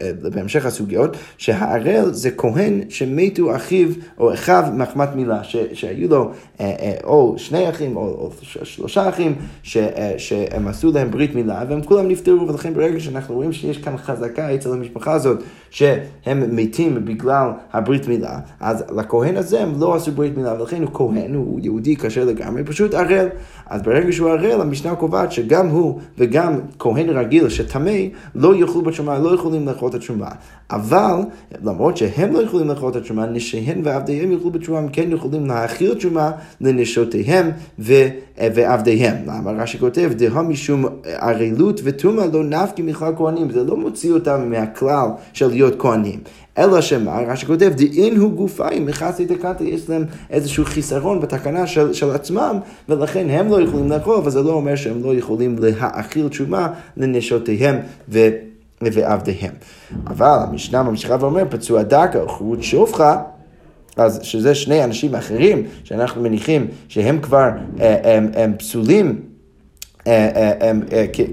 אה, 0.00 0.10
בהמשך 0.30 0.66
הסוגיות, 0.66 1.16
שהערל 1.38 2.12
זה 2.12 2.30
כהן 2.30 2.80
שמתו 2.88 3.56
אחיו 3.56 3.88
או 4.18 4.34
אחיו 4.34 4.64
מחמת 4.74 5.08
מילה, 5.14 5.44
ש, 5.44 5.56
שהיו 5.72 6.08
לו 6.08 6.30
אה, 6.60 6.94
או 7.04 7.34
שני 7.38 7.68
אחים 7.68 7.96
או, 7.96 8.02
או 8.02 8.30
שלושה 8.62 9.08
אחים, 9.08 9.34
ש, 9.62 9.76
שהם 10.18 10.68
עשו 10.68 10.92
להם 10.92 11.10
ברית 11.10 11.34
מילה 11.34 11.64
והם 11.68 11.82
כולם 11.82 12.08
נפטרו, 12.08 12.48
ולכן 12.48 12.74
ברגע 12.74 13.00
שאנחנו 13.00 13.34
רואים 13.34 13.52
שיש 13.52 13.78
כאן 13.78 13.96
חזקה 13.96 14.54
אצל 14.54 14.72
המשפחה 14.72 15.12
הזאת, 15.12 15.42
שהם 15.70 16.56
מתים 16.56 17.04
בגלל 17.04 17.48
הברית 17.72 18.08
מילה, 18.08 18.38
אז 18.60 18.84
לכהן 18.96 19.36
הזה 19.36 19.60
הם 19.60 19.80
לא 19.80 19.94
עשו 19.94 20.12
ברית 20.12 20.36
מילה, 20.36 20.54
ולכן 20.60 20.82
הוא 20.82 20.90
כהן, 20.94 21.34
הוא 21.34 21.60
יהודי 21.62 21.96
כשר 21.96 22.24
לגמרי, 22.24 22.64
פשוט 22.64 22.94
ערל. 22.94 23.28
אז 23.66 23.82
ברגע 23.82 24.12
שהוא 24.12 24.30
ערל, 24.30 24.60
המשנה 24.60 24.94
קובעת 24.94 25.32
שגם 25.32 25.68
הוא 25.68 26.00
וגם 26.18 26.58
כהן 26.78 27.08
רגיל 27.08 27.48
שטמא 27.48 27.90
לא 28.34 28.56
יאכלו 28.56 28.82
בתשומה, 28.82 29.18
לא 29.18 29.34
יכולים 29.34 29.66
לאכול 29.66 29.88
את 29.88 29.94
התשומה. 29.94 30.28
אבל 30.70 31.20
למרות 31.62 31.96
שהם 31.96 32.32
לא 32.32 32.38
יכולים 32.38 32.68
לאכול 32.68 32.90
את 32.90 32.96
התשומה, 32.96 33.26
נשיהם 33.26 33.80
ועבדיהם 33.84 34.32
יאכלו 34.32 34.50
בתשומה, 34.50 34.78
הם 34.78 34.88
כן 34.88 35.12
יכולים 35.12 35.46
להאכיל 35.46 35.94
תשומה 35.94 36.30
לנשותיהם 36.60 37.50
ו... 37.78 37.92
ועבדיהם. 38.54 39.16
למה? 39.26 39.50
רש"י 39.50 39.78
כותב, 39.78 40.10
דהה 40.16 40.42
משום 40.42 40.84
ערלות 41.04 41.80
וטומאה 41.84 42.26
לא 42.26 42.44
נפקי 42.44 42.82
מכלל 42.82 43.12
כהנים. 43.16 43.50
זה 43.50 43.64
לא 43.64 43.76
מוציא 43.76 44.12
אותם 44.12 44.50
מהכלל 44.50 45.08
של 45.32 45.52
להיות 45.56 45.74
כהנים. 45.78 46.20
אלא 46.58 46.80
שמה, 46.80 47.20
רש"י 47.20 47.46
כותב, 47.46 47.72
דאין 47.76 48.16
הוא 48.16 48.32
גופיים, 48.32 48.86
מכסי 48.86 49.24
דקתא, 49.24 49.62
יש 49.62 49.90
להם 49.90 50.04
איזשהו 50.30 50.64
חיסרון 50.64 51.20
בתקנה 51.20 51.66
של, 51.66 51.92
של 51.92 52.10
עצמם, 52.10 52.58
ולכן 52.88 53.30
הם 53.30 53.48
לא 53.48 53.60
יכולים 53.60 53.90
לאכול, 53.90 54.16
אבל 54.16 54.30
זה 54.30 54.42
לא 54.42 54.52
אומר 54.52 54.76
שהם 54.76 55.02
לא 55.04 55.14
יכולים 55.14 55.56
להאכיל 55.58 56.28
תשומה 56.28 56.68
לנשותיהם 56.96 57.76
ו... 58.08 58.28
ועבדיהם. 58.82 59.52
אבל 60.06 60.38
המשנה 60.48 60.82
ממשיכה 60.82 61.16
ואומר, 61.20 61.42
פצוע 61.50 61.82
דקה, 61.82 62.18
חוט 62.26 62.62
שופחה. 62.62 63.22
אז 63.96 64.20
שזה 64.22 64.54
שני 64.54 64.84
אנשים 64.84 65.14
אחרים 65.14 65.62
שאנחנו 65.84 66.22
מניחים 66.22 66.66
שהם 66.88 67.18
כבר 67.20 67.50
הם, 67.78 67.94
הם, 68.04 68.28
הם 68.34 68.54
פסולים 68.58 69.06
אה, 69.06 69.12
אה, 69.12 69.12
אה, 69.12 69.35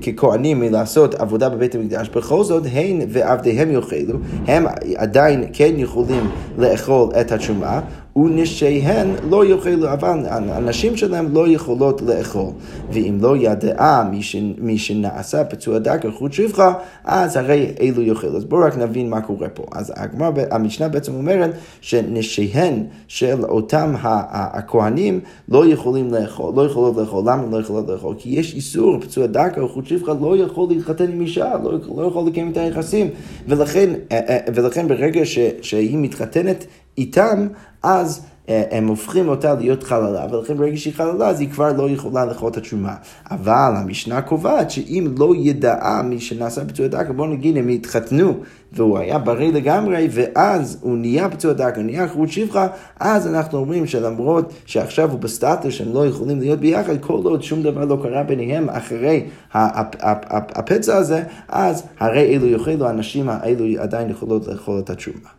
ככהנים 0.02 0.60
מלעשות 0.60 1.16
עבודה 1.16 1.50
בבית 1.50 1.76
המקדש, 1.76 2.10
בכל 2.10 2.44
זאת 2.44 2.64
הן 2.74 3.02
ועבדיהם 3.10 3.72
יאכלו, 3.72 4.20
הם 4.48 4.66
עדיין 4.96 5.46
כן 5.54 5.74
יכולים 5.78 6.30
לאכול 6.58 7.10
את 7.22 7.32
התשומה, 7.32 7.82
ונשיהן 8.16 9.08
לא 9.30 9.46
יאכלו, 9.46 9.94
אבל 9.94 10.26
הנשים 10.30 10.98
שלהם 10.98 11.34
לא 11.34 11.48
יכולות 11.48 12.02
לאכול. 12.02 12.50
ואם 12.92 13.18
לא 13.22 13.38
ידעה 13.38 14.10
מי 14.58 14.78
שנעשה 14.78 15.44
פצוע 15.44 15.80
דקה 15.80 16.12
חוט 16.12 16.34
שפחה, 16.34 16.74
אז 17.04 17.38
הרי 17.38 17.72
אלו 17.82 18.02
יאכלו. 18.02 18.38
אז 18.38 18.46
בואו 18.46 18.62
רק 18.62 18.78
נבין 18.78 19.10
מה 19.10 19.22
קורה 19.22 19.50
פה. 19.50 19.66
אז 19.72 19.94
הגמר, 19.96 20.32
המשנה 20.52 20.90
בעצם 20.90 21.14
אומרת 21.14 21.52
שנשיהן 21.82 22.84
של 23.08 23.46
אותם 23.46 23.94
הכהנים 24.02 25.20
לא 25.50 25.68
יכולים 25.68 26.14
לאכול, 26.14 26.54
לא 26.56 26.66
יכולות 26.66 26.98
לאכול. 26.98 27.24
למה 27.26 27.44
לא 27.52 27.62
יכולות 27.62 27.90
לאכול? 27.90 28.16
כי 28.18 28.30
יש 28.30 28.54
איסור, 28.54 29.00
פצוע 29.00 29.28
דקה 29.28 29.62
או 29.62 29.70
חוט 29.70 29.88
שפחה 29.88 30.14
לא 30.22 30.38
יכול 30.38 30.70
להתחתן 30.70 31.12
עם 31.12 31.22
אישה, 31.22 31.54
לא, 31.64 31.74
לא 31.96 32.08
יכול 32.08 32.28
לקיים 32.28 32.52
את 32.52 32.58
היחסים. 32.58 33.10
ולכן, 33.48 33.90
אה, 34.12 34.20
אה, 34.30 34.38
ולכן 34.54 34.88
ברגע 34.88 35.26
ש, 35.26 35.40
שהיא 35.62 35.98
מתחתנת 35.98 36.66
איתם, 36.98 37.48
אז 37.84 38.26
אה, 38.50 38.64
הם 38.72 38.88
הופכים 38.88 39.28
אותה 39.28 39.54
להיות 39.54 39.84
חללה, 39.84 40.26
ולכן 40.32 40.58
ברגע 40.58 40.78
שהיא 40.78 40.94
חללה 40.94 41.28
אז 41.28 41.40
היא 41.40 41.50
כבר 41.50 41.74
לא 41.74 41.90
יכולה 41.90 42.26
לאכול 42.26 42.52
את 42.52 42.58
התשומה. 42.58 42.96
אבל 43.32 43.74
המשנה 43.76 44.22
קובעת 44.22 44.72
שאם 44.72 45.16
לא 45.18 45.34
ידעה 45.38 46.02
מי 46.02 46.20
שנעשה 46.20 46.66
פצוע 46.66 46.88
דקה, 46.88 47.14
בוא 47.14 47.28
נגיד 47.28 47.58
הם 47.58 47.70
התחתנו 47.70 48.34
והוא 48.74 48.98
היה 48.98 49.20
בריא 49.20 49.52
לגמרי, 49.52 50.08
ואז 50.12 50.78
הוא 50.82 50.98
נהיה 50.98 51.30
פצוע 51.30 51.54
דקה, 51.54 51.82
נהיה 51.82 52.08
חרוט 52.08 52.30
שפחה, 52.30 52.68
אז 53.00 53.28
אנחנו 53.28 53.58
אומרים 53.58 53.88
שלמרות 53.88 54.54
שעכשיו 54.66 55.12
הוא 55.12 55.20
בסטטוס 55.20 55.74
שהם 55.74 55.94
לא 55.94 56.08
יכולים 56.08 56.40
להיות 56.40 56.60
ביחד, 56.60 57.02
כל 57.02 57.22
עוד 57.24 57.44
שום 57.44 57.64
דבר 57.64 57.86
לא 57.86 57.98
קרה 58.04 58.24
ביניהם 58.24 58.70
אחרי 58.70 59.26
הפצע 59.54 60.96
הזה, 60.96 61.24
אז 61.48 61.84
הרי 62.00 62.36
אלו 62.36 62.48
יאכלו, 62.48 62.88
הנשים 62.88 63.30
האלו 63.30 63.82
עדיין 63.82 64.10
יכולות 64.10 64.48
לאכול 64.48 64.80
את 64.80 64.90
התשומה. 64.90 65.30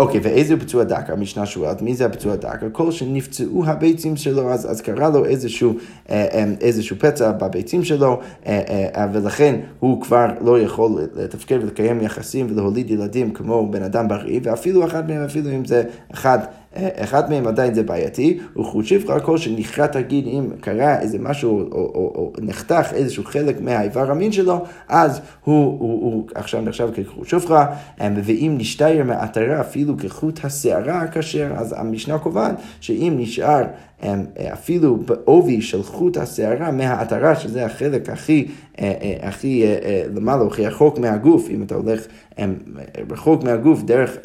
אוקיי, 0.00 0.20
ואיזה 0.22 0.56
פצוע 0.60 0.84
דקה? 0.84 1.12
המשנה 1.12 1.46
שואלת, 1.46 1.82
מי 1.82 1.94
זה 1.94 2.06
הפצוע 2.06 2.36
דקה? 2.36 2.70
כל 2.72 2.90
שנפצעו 2.90 3.64
הביצים 3.66 4.16
שלו, 4.16 4.52
אז, 4.52 4.70
אז 4.70 4.80
קרה 4.80 5.10
לו 5.10 5.24
איזשהו, 5.24 5.74
אה, 6.10 6.26
אה, 6.32 6.44
איזשהו 6.60 6.96
פצע 6.98 7.32
בביצים 7.32 7.84
שלו, 7.84 8.20
אה, 8.46 9.06
ולכן 9.12 9.60
הוא 9.80 10.02
כבר 10.02 10.26
לא 10.40 10.60
יכול 10.60 11.00
לתפקד 11.16 11.58
ולקיים 11.62 12.00
יחסים 12.00 12.46
ולהוליד 12.50 12.90
ילדים 12.90 13.30
כמו 13.32 13.70
בן 13.70 13.82
אדם 13.82 14.08
בריא, 14.08 14.40
ואפילו 14.42 14.84
אחד 14.84 15.10
מהם, 15.10 15.24
אפילו 15.24 15.50
אם 15.50 15.64
זה 15.64 15.82
אחד... 16.12 16.38
אחד 16.74 17.30
מהם 17.30 17.46
עדיין 17.46 17.74
זה 17.74 17.82
בעייתי, 17.82 18.38
הוא 18.54 18.82
שפחה 18.82 19.20
כל 19.20 19.38
שנכרת 19.38 19.92
תגיד 19.92 20.26
אם 20.26 20.50
קרה 20.60 21.00
איזה 21.00 21.18
משהו 21.18 21.60
או, 21.60 21.64
או, 21.72 21.78
או, 21.94 22.12
או 22.14 22.32
נחתך 22.38 22.92
איזשהו 22.92 23.24
חלק 23.24 23.60
מהאיבר 23.60 24.10
המין 24.10 24.32
שלו, 24.32 24.64
אז 24.88 25.20
הוא, 25.44 25.64
הוא, 25.64 25.78
הוא 25.80 26.26
עכשיו 26.34 26.60
נחשב 26.60 26.88
כחוט 26.94 27.28
שפחה, 27.28 27.66
ואם 27.98 28.54
נשתייר 28.58 29.04
מעטרה 29.04 29.60
אפילו 29.60 29.98
כחוט 29.98 30.44
השערה 30.44 31.00
הכשר, 31.00 31.52
אז 31.56 31.74
המשנה 31.78 32.18
קובעת 32.18 32.54
שאם 32.80 33.14
נשאר 33.18 33.64
אפילו 34.52 34.96
בעובי 34.96 35.62
של 35.62 35.82
חוט 35.82 36.16
השערה 36.16 36.70
מהעטרה, 36.70 37.36
שזה 37.36 37.66
החלק 37.66 38.08
הכי, 38.08 38.48
אה, 38.80 38.92
אה, 39.02 39.28
הכי 39.28 39.64
אה, 39.64 40.02
למעלה, 40.14 40.44
הכי 40.46 40.66
רחוק 40.66 40.98
מהגוף, 40.98 41.48
אם 41.50 41.62
אתה 41.62 41.74
הולך 41.74 42.06
רחוק 43.10 43.42
מהגוף 43.42 43.82
דרך, 43.82 44.16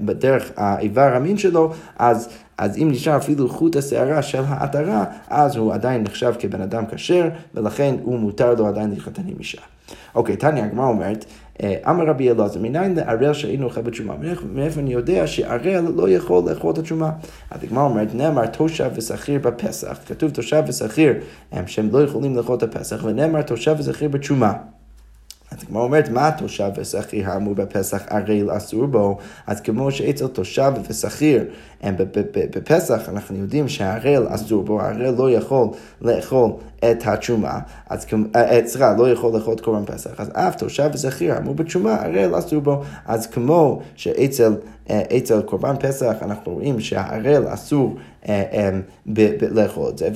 בדרך 0.00 0.50
האיבר 0.56 1.10
המין 1.14 1.38
שלו, 1.38 1.72
אז, 1.98 2.28
אז 2.58 2.78
אם 2.78 2.88
נשאר 2.90 3.16
אפילו 3.16 3.48
חוט 3.48 3.76
השערה 3.76 4.22
של 4.22 4.42
העטרה, 4.46 5.04
אז 5.28 5.56
הוא 5.56 5.74
עדיין 5.74 6.02
נחשב 6.02 6.34
כבן 6.38 6.60
אדם 6.60 6.84
כשר, 6.86 7.28
ולכן 7.54 7.94
הוא 8.02 8.18
מותר 8.18 8.54
לו 8.54 8.66
עדיין 8.66 8.90
להתחתן 8.90 9.22
עם 9.26 9.36
אישה. 9.38 9.60
אוקיי, 10.14 10.36
תניא 10.36 10.62
הגמרא 10.62 10.86
אומרת, 10.86 11.24
אה, 11.62 11.74
אמר 11.90 12.06
רבי 12.06 12.30
אלעזר, 12.30 12.60
מניין 12.60 12.94
לערל 12.94 13.32
שאינו 13.32 13.66
אוכל 13.66 13.80
בתשומה? 13.80 14.14
מאיפה 14.52 14.80
אני 14.80 14.92
יודע 14.92 15.26
שערל 15.26 15.84
לא 15.96 16.08
יכול 16.08 16.50
לאכול 16.50 16.72
את 16.72 16.78
התשומה? 16.78 17.10
אז 17.50 17.64
הגמרא 17.64 17.82
אומרת, 17.82 18.14
נאמר 18.14 18.46
תושב 18.46 18.90
ושכיר 18.94 19.40
בפסח, 19.40 19.98
כתוב 20.06 20.30
תושב 20.30 20.62
ושכיר 20.66 21.14
שהם 21.66 21.88
לא 21.92 22.02
יכולים 22.02 22.36
לאכול 22.36 22.56
את 22.56 22.62
הפסח, 22.62 23.04
ונאמר 23.04 23.42
תושב 23.42 23.76
ושכיר 23.78 24.08
בתשומה. 24.08 24.52
אז 25.58 25.64
הגמרא 25.64 25.82
אומרת, 25.82 26.08
מה 26.08 26.30
תושב 26.30 26.70
ושכיר 26.76 27.30
האמור 27.30 27.54
בפסח 27.54 28.02
ערל 28.10 28.56
אסור 28.56 28.86
בו? 28.86 29.18
אז 29.46 29.60
כמו 29.60 29.90
שאצל 29.90 30.26
תושב 30.26 30.72
ושכיר 30.88 31.44
בפסח 32.34 33.08
אנחנו 33.08 33.36
יודעים 33.36 33.68
שהערל 33.68 34.26
אסור 34.28 34.62
בו, 34.62 34.80
הערל 34.80 35.14
לא 35.18 35.30
יכול 35.30 35.68
לאכול 36.02 36.50
את 36.78 37.06
התשומה, 37.06 37.58
אז 37.88 38.06
אה, 38.36 38.56
אה, 38.56 38.66
סליחה, 38.66 38.94
לא 38.98 39.10
יכול 39.10 39.32
לאכול 39.34 39.54
את 39.54 39.60
קורבן 39.60 39.84
פסח, 39.84 40.20
אז 40.20 40.30
אף 40.32 40.56
תושב 40.56 40.90
וזכיר 40.92 41.38
אמור 41.38 41.54
בתשומה, 41.54 41.94
ערל 41.94 42.38
אסור 42.38 42.60
בו, 42.60 42.82
אז 43.06 43.26
כמו 43.26 43.80
שאצל 43.96 44.52
אה, 44.90 45.42
קורבן 45.46 45.74
פסח 45.80 46.14
אנחנו 46.22 46.52
רואים 46.52 46.80
שהערל 46.80 47.44
אסור 47.48 47.96
לאכול 49.50 49.90
את 49.90 49.98
זה, 49.98 50.08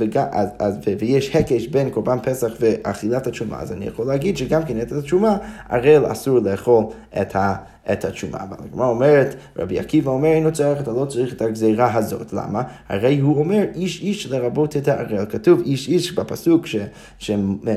ויש 0.98 1.36
הקש 1.36 1.66
בין 1.66 1.90
קורבן 1.90 2.18
פסח 2.22 2.52
ואכילת 2.60 3.26
התשומה, 3.26 3.60
אז 3.60 3.72
אני 3.72 3.86
יכול 3.86 4.06
להגיד 4.06 4.36
שגם 4.36 4.64
כן 4.64 4.80
את 4.80 4.92
התשומה, 4.92 5.36
ערל 5.68 6.12
אסור 6.12 6.38
לאכול 6.38 6.84
את 7.20 7.36
ה... 7.36 7.54
את 7.92 8.04
התשומה. 8.04 8.38
אבל 8.42 8.56
הגמרא 8.64 8.86
אומרת, 8.86 9.34
רבי 9.56 9.78
עקיבא 9.78 10.10
אומר, 10.10 10.28
אינו 10.28 10.52
צריך, 10.52 10.80
אתה 10.80 10.90
לא 10.90 11.04
צריך 11.04 11.34
את 11.34 11.42
הגזירה 11.42 11.94
הזאת. 11.94 12.32
למה? 12.32 12.62
הרי 12.88 13.18
הוא 13.18 13.38
אומר, 13.38 13.64
איש 13.74 14.02
איש 14.02 14.26
לרבות 14.26 14.76
את 14.76 14.88
הערל. 14.88 15.24
כתוב 15.28 15.60
איש 15.64 15.88
איש 15.88 16.12
בפסוק 16.12 16.66
ש, 16.66 16.76
ש, 17.18 17.30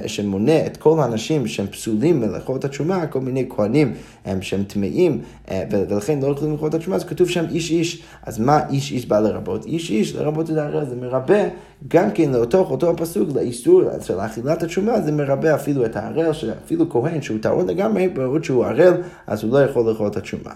שמונה 0.05 0.65
את 0.65 0.77
כל 0.77 1.00
האנשים 1.00 1.47
שהם 1.47 1.67
פסולים 1.67 2.19
מלאכול 2.19 2.55
את 2.55 2.65
התשומה, 2.65 3.07
כל 3.07 3.19
מיני 3.19 3.45
כהנים 3.50 3.93
הם, 4.25 4.41
שהם 4.41 4.63
טמאים, 4.63 5.21
אה, 5.51 5.63
ולכן 5.71 6.19
לא 6.19 6.27
יכולים 6.27 6.53
לאכול 6.53 6.69
את 6.69 6.74
התשומה, 6.74 6.95
אז 6.95 7.03
כתוב 7.03 7.29
שם 7.29 7.45
איש 7.51 7.71
איש. 7.71 8.03
אז 8.24 8.39
מה 8.39 8.59
איש 8.69 8.91
איש 8.91 9.05
בא 9.05 9.19
לרבות? 9.19 9.65
איש 9.65 9.91
איש 9.91 10.15
לרבות 10.15 10.50
את 10.50 10.57
הערל, 10.57 10.85
זה 10.85 10.95
מרבה 10.95 11.43
גם 11.88 12.12
כן 12.12 12.32
לאותו 12.32 12.58
אותו 12.58 12.89
הפסוק, 12.89 13.29
לאיסור 13.36 13.82
של 14.01 14.20
אכילת 14.20 14.63
התשומה, 14.63 15.01
זה 15.01 15.12
מרבה 15.12 15.55
אפילו 15.55 15.86
את 15.86 15.96
הערל, 15.96 16.34
שאפילו 16.34 16.89
כהן 16.89 17.22
שהוא 17.22 17.38
טהור 17.41 17.63
לגמרי, 17.63 18.08
בעוד 18.08 18.44
שהוא 18.44 18.65
ערל, 18.65 18.94
אז 19.27 19.44
הוא 19.44 19.51
לא 19.51 19.63
יכול 19.63 19.89
לאכול 19.89 20.08
את 20.08 20.17
התשומה. 20.17 20.51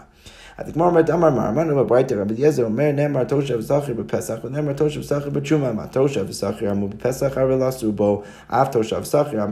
אז 0.57 0.69
הגמרא 0.69 0.87
אומרת, 0.87 1.09
אמר 1.09 1.29
מה, 1.29 1.49
אמרנו 1.49 1.75
בברייתא, 1.75 2.13
רבי 2.13 2.35
אליעזר 2.35 2.63
אומר, 2.63 2.91
נאמר 2.91 3.23
תושב 3.23 3.57
וסחר 3.59 3.93
בפסח, 3.93 4.35
ונאמר 4.43 4.73
תושב 4.73 4.99
וסחר 4.99 5.29
בתשומה, 5.29 5.73
מה 5.73 5.87
תושב 5.87 6.25
וסחר 6.29 6.71
אמור 6.71 6.89
בפסח, 6.89 7.37
הרי 7.37 7.69
אסור 7.69 7.91
בו, 7.91 8.21
אף 8.47 8.67
תושב 8.71 8.99
וסחר 9.01 9.43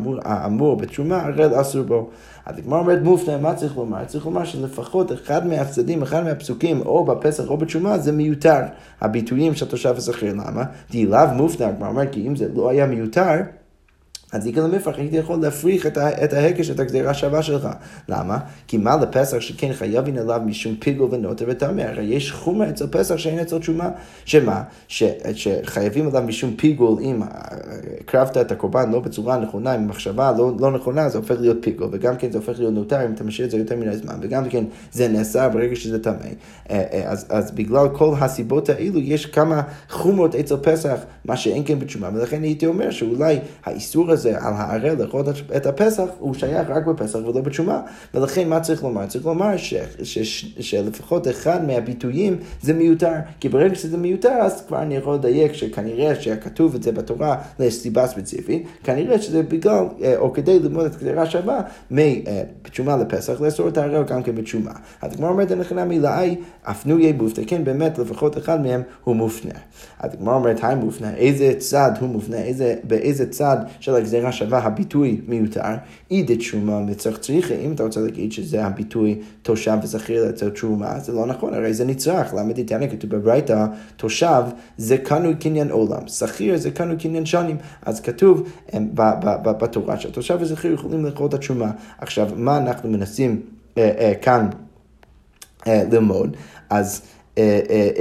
אמור 0.46 0.76
בתשומה, 0.76 1.26
הרי 1.26 1.62
אסור 1.62 1.84
בו. 1.84 2.10
אז 2.48 2.58
הגמרא 2.58 2.80
אומרת 2.80 3.00
מופנה, 3.04 3.38
מה 3.38 3.56
צריך 3.56 3.78
לומר? 3.78 4.06
צריך 4.06 4.26
לומר 4.26 4.46
שלפחות 4.46 5.12
אחד 5.12 5.48
מהצדדים, 5.48 6.02
אחד 6.02 6.24
מהפסוקים, 6.24 6.82
או 6.82 7.06
בפסח 7.06 7.50
או 7.50 7.58
בתשומה, 7.58 7.98
זה 7.98 8.12
מיותר. 8.12 8.62
הביטויים 9.02 9.56
של 9.56 9.66
תושב 9.66 9.94
ושכיר, 9.98 10.34
למה? 10.34 10.64
די 10.92 11.06
לאו 11.06 11.28
מופנה, 11.36 11.68
הגמרא 11.68 11.90
אומרת, 11.90 12.08
כי 12.12 12.28
אם 12.28 12.36
זה 12.36 12.48
לא 12.56 12.70
היה 12.70 12.86
מיותר, 12.86 13.34
אז 14.32 14.46
איגל 14.46 14.64
המפרח 14.64 14.98
הייתי 14.98 15.16
יכול 15.16 15.40
להפריך 15.40 15.88
את, 15.88 15.98
את 15.98 16.34
ההקש, 16.34 16.70
את 16.70 16.80
הגזירה 16.80 17.12
השווה 17.12 17.44
שלך. 17.44 17.68
למה? 18.10 18.38
כי 18.68 18.78
מה 18.78 18.96
לפסח 18.98 19.40
שכן 19.40 19.74
חייבין 19.74 20.18
עליו 20.18 20.42
משום 20.46 20.76
פיגול 20.76 21.10
ונוטר 21.12 21.46
וטמא? 21.48 21.82
הרי 21.82 22.04
יש 22.04 22.32
חומר 22.32 22.70
אצל 22.70 22.88
פסח 22.88 23.18
שאין 23.18 23.40
אצל 23.40 23.60
תשומה. 23.60 23.90
שמה? 24.26 24.64
ש, 24.88 25.04
שחייבים 25.34 26.08
עליו 26.08 26.22
משום 26.22 26.56
פיגול, 26.56 27.00
אם 27.02 27.22
הקרבת 27.22 28.38
את 28.38 28.52
הקורבן 28.52 28.92
לא 28.92 29.00
בצורה 29.00 29.38
נכונה, 29.38 29.74
עם 29.74 29.88
מחשבה 29.88 30.32
לא, 30.38 30.52
לא 30.60 30.72
נכונה, 30.72 31.10
זה 31.10 31.18
הופך 31.18 31.36
להיות 31.40 31.58
פיגול, 31.62 31.90
וגם 31.92 32.18
כן 32.18 32.32
זה 32.32 32.38
הופך 32.38 32.60
להיות 32.60 32.74
נוטר 32.74 33.06
אם 33.06 33.14
אתה 33.14 33.24
משאיר 33.24 33.46
את 33.46 33.52
זה 33.52 33.58
יותר 33.58 33.76
מן 33.76 33.88
הזמן, 33.88 34.16
וגם 34.22 34.50
כן 34.50 34.64
זה 34.92 35.08
נעשה 35.08 35.50
ברגע 35.50 35.76
שזה 35.76 36.04
טמא. 36.04 36.14
אה, 36.14 36.30
אה, 36.70 37.04
אז, 37.06 37.26
אז 37.30 37.52
בגלל 37.52 37.88
כל 37.94 38.14
הסיבות 38.20 38.70
האלו, 38.70 39.00
יש 39.00 39.26
כמה 39.26 39.62
חומרות 39.90 40.36
אצל 40.36 40.58
פסח, 40.58 41.00
מה 41.26 41.38
שאין 41.38 41.64
כן 41.66 41.80
בתשומה, 41.80 42.10
ולכן 42.14 42.44
הייתי 42.44 42.66
אומר 42.66 42.92
שאולי 42.92 43.40
האיסור 43.66 44.12
הזה 44.12 44.27
הזה 44.28 44.48
על 44.48 44.54
הערל 44.54 44.96
לאכול 45.02 45.24
את 45.58 45.66
הפסח, 45.66 46.06
הוא 46.20 46.34
שייך 46.34 46.70
רק 46.70 46.86
בפסח 46.86 47.20
ולא 47.20 47.42
בתשומה. 47.42 47.82
ולכן 48.14 48.50
מה 48.50 48.60
צריך 48.60 48.84
לומר? 48.84 49.06
צריך 49.06 49.26
לומר 49.26 49.58
ש, 49.58 49.74
ש, 50.04 50.20
ש, 50.20 50.46
שלפחות 50.60 51.28
אחד 51.28 51.68
מהביטויים 51.68 52.38
זה 52.62 52.74
מיותר. 52.74 53.14
כי 53.40 53.50
ברגע 53.50 53.76
שזה 53.76 53.98
מיותר, 53.98 54.30
אז 54.30 54.64
כבר 54.68 54.82
אני 54.82 54.96
יכול 54.96 55.16
לדייק 55.16 55.54
שכנראה 55.54 56.16
שכתוב 56.16 56.76
את 56.76 56.84
זה 56.84 56.92
בתורה 56.92 57.38
לסיבה 57.60 58.08
ספציפית, 58.08 58.68
כנראה 58.84 59.22
שזה 59.22 59.44
בגלל, 59.44 59.86
אה, 60.04 60.18
או 60.18 60.34
כדי 60.34 60.60
ללמוד 60.60 60.86
את 60.86 60.96
גזירה 60.96 61.26
שווה 61.26 61.62
מתשומה 61.92 62.98
לפסח, 62.98 63.42
לאסור 63.42 63.68
את 63.68 63.78
הערל 63.78 64.04
גם 64.04 64.24
כן 64.24 64.36
בתשומה. 64.36 64.72
אז 65.02 65.14
הגמרא 65.14 65.30
אומרת, 65.30 65.52
נכנע 65.52 65.86
מלאי, 65.86 66.36
אפנויי 66.64 67.12
מופתע, 67.12 67.42
כן, 67.48 67.64
באמת 67.64 67.98
לפחות 67.98 68.38
אחד 68.38 68.62
מהם 68.62 68.82
הוא 69.04 69.16
מופנה. 69.16 69.60
אז 70.00 70.14
הגמרא 70.14 70.36
אומרת, 70.36 70.60
היי 70.62 70.76
מופנה, 70.76 71.16
איזה 71.16 71.54
צד 71.58 71.92
הוא 72.00 72.10
מופנה, 72.10 72.38
איזה, 72.38 72.76
באיזה 72.84 73.30
צד 73.30 73.58
של 73.80 73.96
הגזירה 74.08 74.32
שווה 74.32 74.60
הביטוי 74.60 75.22
מיותר, 75.28 75.62
אי 76.12 76.24
דתשומה 76.24 76.80
מצרך 76.80 77.20
צריכה, 77.20 77.54
אם 77.54 77.72
אתה 77.72 77.84
רוצה 77.84 78.00
להגיד 78.00 78.32
שזה 78.32 78.66
הביטוי 78.66 79.20
תושב 79.42 79.78
וזכיר 79.84 80.30
לצד 80.30 80.50
תשומה, 80.50 81.00
זה 81.00 81.14
לא 81.14 81.26
נכון, 81.26 81.54
הרי 81.54 81.74
זה 81.74 81.86
נצרך, 81.86 82.34
למה 82.34 82.54
דתניא 82.54 82.88
כתוב 82.88 83.10
בברייתא, 83.10 83.66
תושב 83.96 84.44
זה 84.78 84.98
קנוי 84.98 85.36
קניין 85.36 85.72
עולם, 85.72 86.08
שכיר 86.08 86.58
זה 86.58 86.72
קנוי 86.72 86.98
קניין 86.98 87.26
שנים, 87.26 87.58
אז 87.82 88.02
כתוב 88.02 88.50
בתורה 89.44 90.00
שהתושב 90.00 90.38
וזכיר 90.42 90.74
יכולים 90.74 91.06
לאכול 91.06 91.28
את 91.28 91.34
התשומה. 91.34 91.72
עכשיו, 91.98 92.30
מה 92.36 92.58
אנחנו 92.58 92.90
מנסים 92.90 93.42
אה, 93.78 93.92
אה, 94.00 94.14
כאן 94.22 94.50
אה, 95.68 95.84
ללמוד? 95.92 96.36
אז 96.70 97.02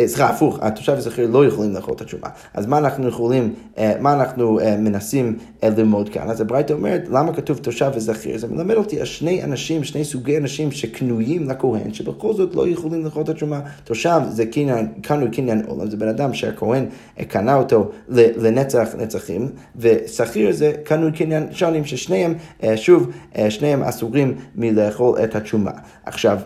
סליחה, 0.07 0.29
הפוך, 0.29 0.59
התושב 0.63 0.95
ושכיר 0.99 1.27
לא 1.27 1.47
יכולים 1.47 1.75
לאכול 1.75 1.95
את 1.95 2.01
התשובה. 2.01 2.29
אז 2.55 2.67
מה 2.67 2.79
אנחנו 2.79 3.09
יכולים, 3.09 3.55
מה 4.01 4.13
אנחנו 4.13 4.59
מנסים 4.79 5.39
ללמוד 5.63 6.09
כאן? 6.09 6.31
אז 6.31 6.41
הברייתא 6.41 6.73
אומרת, 6.73 7.09
למה 7.09 7.33
כתוב 7.33 7.59
תושב 7.59 7.91
וזכיר? 7.95 8.39
זה 8.39 8.49
מלמד 8.49 8.75
אותי 8.75 9.01
על 9.01 9.07
שני 9.07 9.45
אנשים, 9.45 9.85
שני 9.85 10.05
סוגי 10.05 10.39
אנשים 10.39 10.73
שקנויים 10.73 11.51
לכהן, 11.51 11.95
שבכל 11.95 12.35
זאת 12.35 12.55
לא 12.55 12.69
יכולים 12.69 13.05
לאכול 13.05 13.23
את 13.23 13.29
התשובה. 13.29 13.61
תושב 13.85 14.21
זה 14.29 14.47
קניין, 14.47 14.89
קנוי 15.03 15.31
קניין 15.31 15.63
עולם, 15.67 15.91
זה 15.91 15.97
בן 15.97 16.09
אדם 16.09 16.35
שהכהן 16.35 16.87
קנה 17.29 17.55
אותו 17.55 17.91
לנצח 18.09 18.89
נצחים, 18.99 19.49
ושכיר 19.77 20.53
זה 20.53 20.73
קנוי 20.85 21.13
קניין 21.13 21.47
שונים, 21.51 21.85
ששניהם, 21.85 22.35
שוב, 22.77 23.11
שניהם 23.49 23.83
אסורים 23.83 24.35
מלאכול 24.57 25.19
את 25.25 25.35
התשומה. 25.35 25.71
עכשיו, 26.07 26.39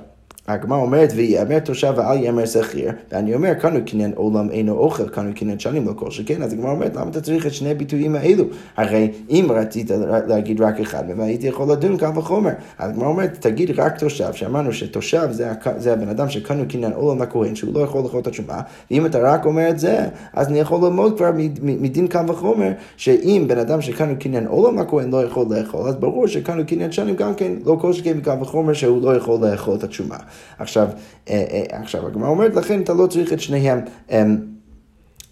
הגמרא 0.52 0.78
אומרת, 0.78 1.12
ויאמר 1.16 1.58
תושב 1.58 1.92
ואל 1.96 2.22
יאמר 2.22 2.46
שכיר, 2.46 2.90
ואני 3.12 3.34
אומר, 3.34 3.52
כאן 3.60 3.76
הוא 3.76 3.82
קניין 3.86 4.12
עולם 4.16 4.50
אינו 4.50 4.72
אוכל, 4.72 5.08
כאן 5.08 5.26
הוא 5.26 5.34
קניין 5.34 5.58
שנים 5.58 5.86
לא 5.86 5.92
כל 5.92 6.10
שכן, 6.10 6.42
אז 6.42 6.52
הגמרא 6.52 6.70
אומרת, 6.70 6.96
למה 6.96 7.10
אתה 7.10 7.20
צריך 7.20 7.46
את 7.46 7.52
שני 7.52 7.70
הביטויים 7.70 8.14
האלו? 8.14 8.44
הרי 8.76 9.10
אם 9.30 9.46
רצית 9.50 9.90
להגיד 10.26 10.60
רק 10.60 10.80
אחד 10.80 11.08
מהם, 11.08 11.20
הייתי 11.20 11.46
יכול 11.46 11.72
לדון 11.72 11.96
קל 11.96 12.10
וחומר. 12.18 12.50
אז 12.78 12.90
הגמרא 12.90 13.08
אומרת, 13.08 13.36
תגיד 13.40 13.80
רק 13.80 13.98
תושב, 13.98 14.32
שאמרנו 14.32 14.72
שתושב 14.72 15.28
זה, 15.30 15.50
זה 15.76 15.92
הבן 15.92 16.08
אדם 16.08 16.28
שכאן 16.28 16.58
הוא 16.58 16.66
קניין 16.66 16.92
עולם 16.92 17.22
לכהן, 17.22 17.54
שהוא 17.54 17.74
לא 17.74 17.80
יכול 17.80 18.02
לאכול 18.02 18.20
את 18.20 18.26
התשובה, 18.26 18.60
ואם 18.90 19.06
אתה 19.06 19.18
רק 19.22 19.46
אומר 19.46 19.70
את 19.70 19.78
זה, 19.78 19.98
אז 20.32 20.48
אני 20.48 20.60
יכול 20.60 20.84
ללמוד 20.84 21.16
כבר 21.16 21.30
מדין 21.62 22.06
קל 22.06 22.24
וחומר, 22.28 22.70
שאם 22.96 23.44
בן 23.48 23.58
אדם 23.58 23.80
שכאן 23.80 24.08
הוא 24.08 24.16
קניין 24.16 24.46
עולם 24.46 24.78
לכהן 24.78 25.10
לא 25.10 25.24
יכול 25.24 25.46
לאכול, 25.50 25.88
אז 25.88 25.96
ברור 25.96 26.26
שכאן 26.26 26.58
הוא 26.58 26.66
קניין 26.66 26.92
שנים 26.92 27.16
גם 27.16 27.34
כן, 27.34 27.52
לא 27.64 27.76
כל 27.80 27.92
שכן 27.92 28.16
מקל 28.16 28.34
וחומר 28.40 28.72
שהוא 28.72 29.02
לא 29.02 29.16
יכול 29.16 29.46
לאכול 29.46 29.74
את 29.74 29.84
התשובה. 29.84 30.16
עכשיו, 30.58 30.88
אה, 31.28 31.44
אה, 31.50 31.80
עכשיו 31.80 32.06
הגמרא 32.06 32.28
אומרת, 32.28 32.54
לכן 32.54 32.82
אתה 32.82 32.94
לא 32.94 33.06
צריך 33.06 33.32
את 33.32 33.40
שניהם. 33.40 33.80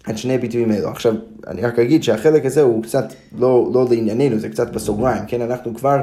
את 0.09 0.17
שני 0.17 0.35
הביטויים 0.35 0.71
האלו. 0.71 0.89
עכשיו, 0.89 1.13
אני 1.47 1.61
רק 1.61 1.79
אגיד 1.79 2.03
שהחלק 2.03 2.45
הזה 2.45 2.61
הוא 2.61 2.83
קצת 2.83 3.13
לא, 3.37 3.69
לא 3.73 3.85
לענייננו, 3.89 4.39
זה 4.39 4.49
קצת 4.49 4.71
בסוגריים, 4.71 5.23
כן? 5.27 5.41
אנחנו 5.41 5.75
כבר, 5.75 6.01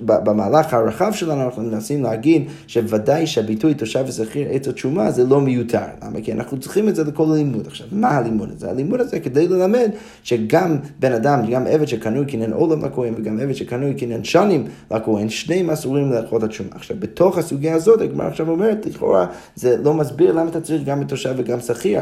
במהלך 0.00 0.74
הרחב 0.74 1.12
שלנו, 1.12 1.42
אנחנו 1.42 1.62
מנסים 1.62 2.02
להגיד 2.02 2.44
שוודאי 2.66 3.26
שהביטוי 3.26 3.74
תושב 3.74 4.04
ושכיר 4.08 4.48
עץ 4.50 4.68
התשומה 4.68 5.10
זה 5.10 5.24
לא 5.24 5.40
מיותר. 5.40 5.78
למה? 6.02 6.20
כי 6.20 6.32
אנחנו 6.32 6.60
צריכים 6.60 6.88
את 6.88 6.96
זה 6.96 7.04
לכל 7.04 7.26
הלימוד. 7.32 7.66
עכשיו, 7.66 7.86
מה 7.92 8.08
הלימוד 8.08 8.50
הזה? 8.56 8.70
הלימוד 8.70 9.00
הזה 9.00 9.20
כדי 9.20 9.48
ללמד 9.48 9.90
שגם 10.22 10.76
בן 11.00 11.12
אדם, 11.12 11.50
גם 11.50 11.66
עבד 11.66 11.86
שקנוי 11.86 12.26
קניין 12.26 12.52
עולם 12.52 12.84
לכהן 12.84 13.14
וגם 13.16 13.40
עבד 13.40 13.52
שקנוי 13.52 13.94
קניין 13.94 14.24
שנים 14.24 14.64
לכהן, 14.90 15.28
שניהם 15.28 15.70
אסורים 15.70 16.12
את 16.12 16.42
התשומה. 16.42 16.70
עכשיו, 16.74 16.96
בתוך 17.00 17.38
הסוגיה 17.38 17.74
הזאת, 17.74 18.00
הגמרא 18.00 18.26
עכשיו 18.26 18.50
אומרת, 18.50 18.86
לכאורה, 18.86 19.26
זה 19.54 19.76
לא 19.76 19.94
מסביר 19.94 20.32
למה 20.32 20.50
אתה 20.50 20.60
צריך 20.60 20.84
גם 20.84 21.02
את 21.02 21.08
תושב 21.08 21.34
וגם 21.36 21.60
שכיר. 21.60 22.00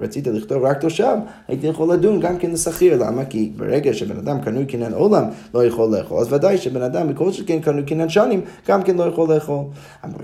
רצית 0.00 0.26
לכתוב 0.26 0.64
רק 0.64 0.80
תושב, 0.80 1.16
הייתי 1.48 1.66
יכול 1.66 1.92
לדון 1.92 2.20
גם 2.20 2.38
כן 2.38 2.50
לשכיר. 2.50 3.02
למה? 3.02 3.24
כי 3.24 3.52
ברגע 3.56 3.94
שבן 3.94 4.16
אדם 4.16 4.40
קנוי 4.40 4.66
קניין 4.66 4.92
עולם 4.92 5.24
לא 5.54 5.64
יכול 5.64 5.96
לאכול, 5.96 6.18
אז 6.18 6.32
ודאי 6.32 6.58
שבן 6.58 6.82
אדם 6.82 7.08
בכל 7.08 7.32
שכן 7.32 7.60
קנוי 7.60 7.82
קניין 7.82 8.08
שנים, 8.08 8.40
גם 8.68 8.82
כן 8.82 8.96
לא 8.96 9.02
יכול 9.02 9.34
לאכול. 9.34 9.64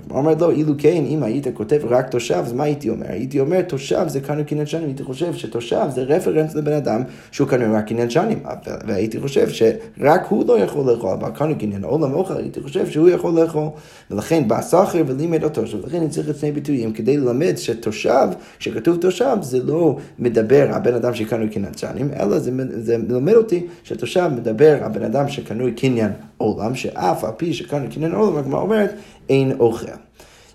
הוא 0.09 0.17
אומר 0.17 0.33
לו, 0.39 0.51
אילו 0.51 0.73
כן, 0.77 1.03
אם 1.07 1.23
היית 1.23 1.47
כותב 1.53 1.79
רק 1.89 2.09
תושב, 2.09 2.35
אז 2.45 2.53
מה 2.53 2.63
הייתי 2.63 2.89
אומר? 2.89 3.05
הייתי 3.09 3.39
אומר, 3.39 3.61
תושב 3.61 4.07
זה 4.07 4.19
קנוי 4.21 4.43
קניין 4.43 4.65
שנים. 4.65 4.85
הייתי 4.85 5.03
חושב 5.03 5.33
שתושב 5.33 5.85
זה 5.89 6.03
רפרנס 6.03 6.55
לבן 6.55 6.73
אדם 6.73 7.03
שהוא 7.31 7.47
קנוי 7.47 7.67
רק 7.67 7.87
קניין 7.87 8.09
שנים. 8.09 8.43
והייתי 8.87 9.19
חושב 9.19 9.49
שרק 9.49 10.25
הוא 10.29 10.47
לא 10.47 10.59
יכול 10.59 10.91
לאכול, 10.91 11.09
אבל 11.09 11.29
קנוי 11.29 11.55
קניין 11.55 11.83
עולם 11.83 12.13
אוכל, 12.13 12.37
הייתי 12.37 12.61
חושב 12.61 12.89
שהוא 12.89 13.09
יכול 13.09 13.41
לאכול. 13.41 13.67
ולכן 14.11 14.47
בא 14.47 14.61
סחר 14.61 15.03
ולימד 15.07 15.43
אותו, 15.43 15.61
ולכן 15.61 15.97
אני 15.97 16.09
צריך 16.09 16.29
את 16.29 16.35
שני 16.37 16.51
ביטויים 16.51 16.93
כדי 16.93 17.17
ללמד 17.17 17.53
שתושב, 17.57 18.27
כשכתוב 18.59 18.97
תושב, 18.97 19.37
זה 19.41 19.63
לא 19.63 19.97
מדבר 20.19 20.73
על 20.73 20.81
בן 20.81 20.93
אדם 20.93 21.13
שקנוי 21.13 21.49
קניין 21.49 21.73
אלא 22.19 22.39
זה, 22.39 22.51
זה 22.69 22.97
מלמד 22.97 23.33
אותי 23.33 23.67
שתושב 23.83 24.29
מדבר 24.35 24.83
על 24.83 24.91
בן 24.91 25.03
אדם 25.03 25.27
שקנוי 25.27 25.71
קניין 25.71 26.11
עולם, 26.37 26.75
שאף 26.75 27.23
על 27.23 27.31
פי 27.37 27.53
שקנוי 27.53 27.87
קניין 27.87 28.11
עולם, 28.11 28.37
הגמרא 28.37 28.61
אומרת, 28.61 28.93
אין 29.29 29.51
אוכל. 29.59 29.87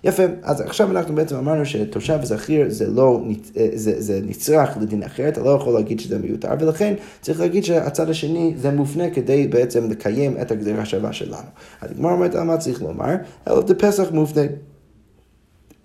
יפה, 0.05 0.23
אז 0.43 0.61
עכשיו 0.61 0.91
אנחנו 0.91 1.15
בעצם 1.15 1.35
אמרנו 1.35 1.65
שתושב 1.65 2.19
זכיר 2.23 2.65
זה 2.69 2.91
לא, 2.91 3.21
אה, 3.57 3.67
זה, 3.73 4.01
זה 4.01 4.19
נצרך 4.23 4.77
לדין 4.81 5.03
אחר, 5.03 5.27
אתה 5.27 5.41
לא 5.41 5.49
יכול 5.49 5.73
להגיד 5.73 5.99
שזה 5.99 6.17
מיותר, 6.17 6.49
ולכן 6.59 6.93
צריך 7.21 7.39
להגיד 7.39 7.63
שהצד 7.63 8.09
השני 8.09 8.53
זה 8.57 8.71
מופנה 8.71 9.09
כדי 9.09 9.47
בעצם 9.47 9.89
לקיים 9.89 10.37
את 10.41 10.51
הגזירה 10.51 10.81
השווה 10.81 11.13
שלנו. 11.13 11.47
הגמרא 11.81 12.11
אומרת, 12.11 12.35
מה 12.35 12.57
צריך 12.57 12.81
לומר? 12.81 13.15
אלא 13.47 13.63
פסח 13.77 14.11
מופנה. 14.11 14.41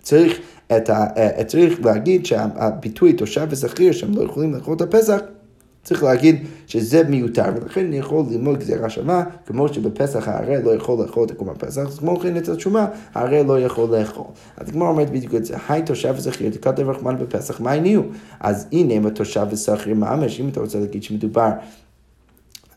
צריך 0.03 0.41
את 0.77 0.91
ה, 0.91 1.07
אה, 1.17 1.45
צריך 1.45 1.85
להגיד 1.85 2.27
שהביטוי 2.27 3.13
תושב 3.13 3.47
ושכיר 3.51 3.93
שהם 3.93 4.15
לא 4.15 4.23
יכולים 4.23 4.55
לאכול 4.55 4.77
את 4.77 4.81
הפסח 4.81 5.21
צריך 5.83 6.03
להגיד 6.03 6.47
שזה 6.67 7.03
מיותר, 7.09 7.45
ולכן 7.55 7.87
אני 7.87 7.99
יכול 7.99 8.25
ללמוד 8.31 8.59
גזירה 8.59 8.91
שווה, 8.91 9.25
כמו 9.47 9.69
שבפסח 9.69 10.29
הערל 10.29 10.61
לא 10.65 10.75
יכול 10.75 11.03
לאכול 11.03 11.29
את 11.29 11.33
קורבן 11.37 11.55
פסח, 11.55 11.81
אז 11.81 11.99
כמו 11.99 12.21
כן 12.21 12.37
אצל 12.37 12.59
שומה, 12.59 12.87
הערל 13.15 13.47
לא 13.47 13.61
יכול 13.61 13.97
לאכול. 13.97 14.27
אז 14.57 14.69
הגמרא 14.69 14.89
אומרת 14.89 15.11
בדיוק 15.11 15.35
את 15.35 15.45
זה, 15.45 15.55
היי 15.69 15.83
תושב 15.83 16.15
ושכיר, 16.17 16.51
תכתב 16.51 16.89
רחמן 16.89 17.17
בפסח, 17.19 17.61
מה 17.61 17.73
הניעו? 17.73 18.03
אז 18.41 18.67
הנה 18.73 19.09
בתושב 19.09 19.47
ושכיר 19.51 19.95
ממש, 19.95 20.41
אם 20.41 20.49
אתה 20.49 20.61
רוצה 20.61 20.79
להגיד 20.79 21.03
שמדובר 21.03 21.51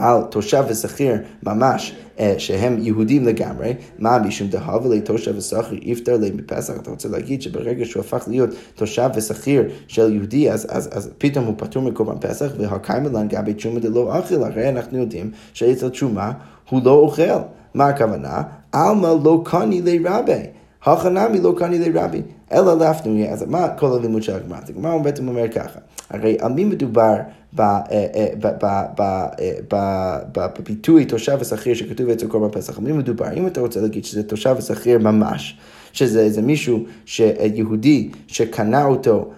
על 0.03 0.21
תושב 0.29 0.63
ושכיר 0.67 1.15
ממש, 1.43 1.95
אה, 2.19 2.35
שהם 2.37 2.77
יהודים 2.81 3.25
לגמרי, 3.25 3.73
מה 3.99 4.19
משום 4.19 4.47
דהבה 4.47 4.95
לתושב 4.95 5.37
ושכיר 5.37 5.79
יפטר 5.81 6.17
להם 6.17 6.37
בפסח? 6.37 6.73
אתה 6.81 6.91
רוצה 6.91 7.09
להגיד 7.09 7.41
שברגע 7.41 7.85
שהוא 7.85 8.01
הפך 8.01 8.23
להיות 8.27 8.49
תושב 8.75 9.09
ושכיר 9.15 9.63
של 9.87 10.13
יהודי, 10.13 10.51
אז, 10.51 10.67
אז, 10.69 10.89
אז 10.91 11.09
פתאום 11.17 11.45
הוא 11.45 11.53
פטור 11.57 11.83
מקורבן 11.83 12.19
פסח, 12.19 12.51
והקיימלן 12.57 13.27
גבי 13.27 13.53
תשומה 13.53 13.79
דלא 13.79 14.19
אכיל, 14.19 14.43
הרי 14.43 14.69
אנחנו 14.69 14.97
יודעים 14.97 15.31
שאצל 15.53 15.89
תשומה 15.89 16.31
הוא 16.69 16.81
לא 16.83 16.91
אוכל. 16.91 17.39
מה 17.73 17.87
הכוונה? 17.87 18.41
עלמא 18.71 19.07
לא 19.23 19.43
קוני 19.45 19.81
לרבי. 19.81 20.43
הכנמי 20.85 21.39
לא 21.39 21.53
קני 21.57 21.79
לרבי, 21.79 22.21
אלא 22.53 22.77
להפנוי, 22.77 23.29
אז 23.29 23.43
מה 23.47 23.67
כל 23.77 23.97
הלימוד 23.97 24.23
של 24.23 24.35
הגמרא? 24.35 24.57
הגמרא 24.69 24.97
בעצם 24.97 25.27
אומר 25.27 25.47
ככה, 25.47 25.79
הרי 26.09 26.37
על 26.39 26.53
מי 26.53 26.63
מדובר 26.63 27.15
אה, 27.59 27.81
אה, 27.91 28.27
בביטוי 30.33 31.05
תושב 31.05 31.37
ושכיר 31.39 31.73
שכתוב 31.73 32.09
אצל 32.09 32.27
קורבן 32.27 32.59
פסח, 32.59 32.77
על 32.77 32.83
מי 32.83 32.91
מדובר? 32.91 33.33
אם 33.33 33.47
אתה 33.47 33.61
רוצה 33.61 33.81
להגיד 33.81 34.05
שזה 34.05 34.23
תושב 34.23 34.55
ושכיר 34.57 34.99
ממש, 34.99 35.57
שזה 35.93 36.21
איזה 36.21 36.41
מישהו, 36.41 36.79
יהודי 37.53 38.09
שקנה 38.27 38.85
אותו 38.85 39.31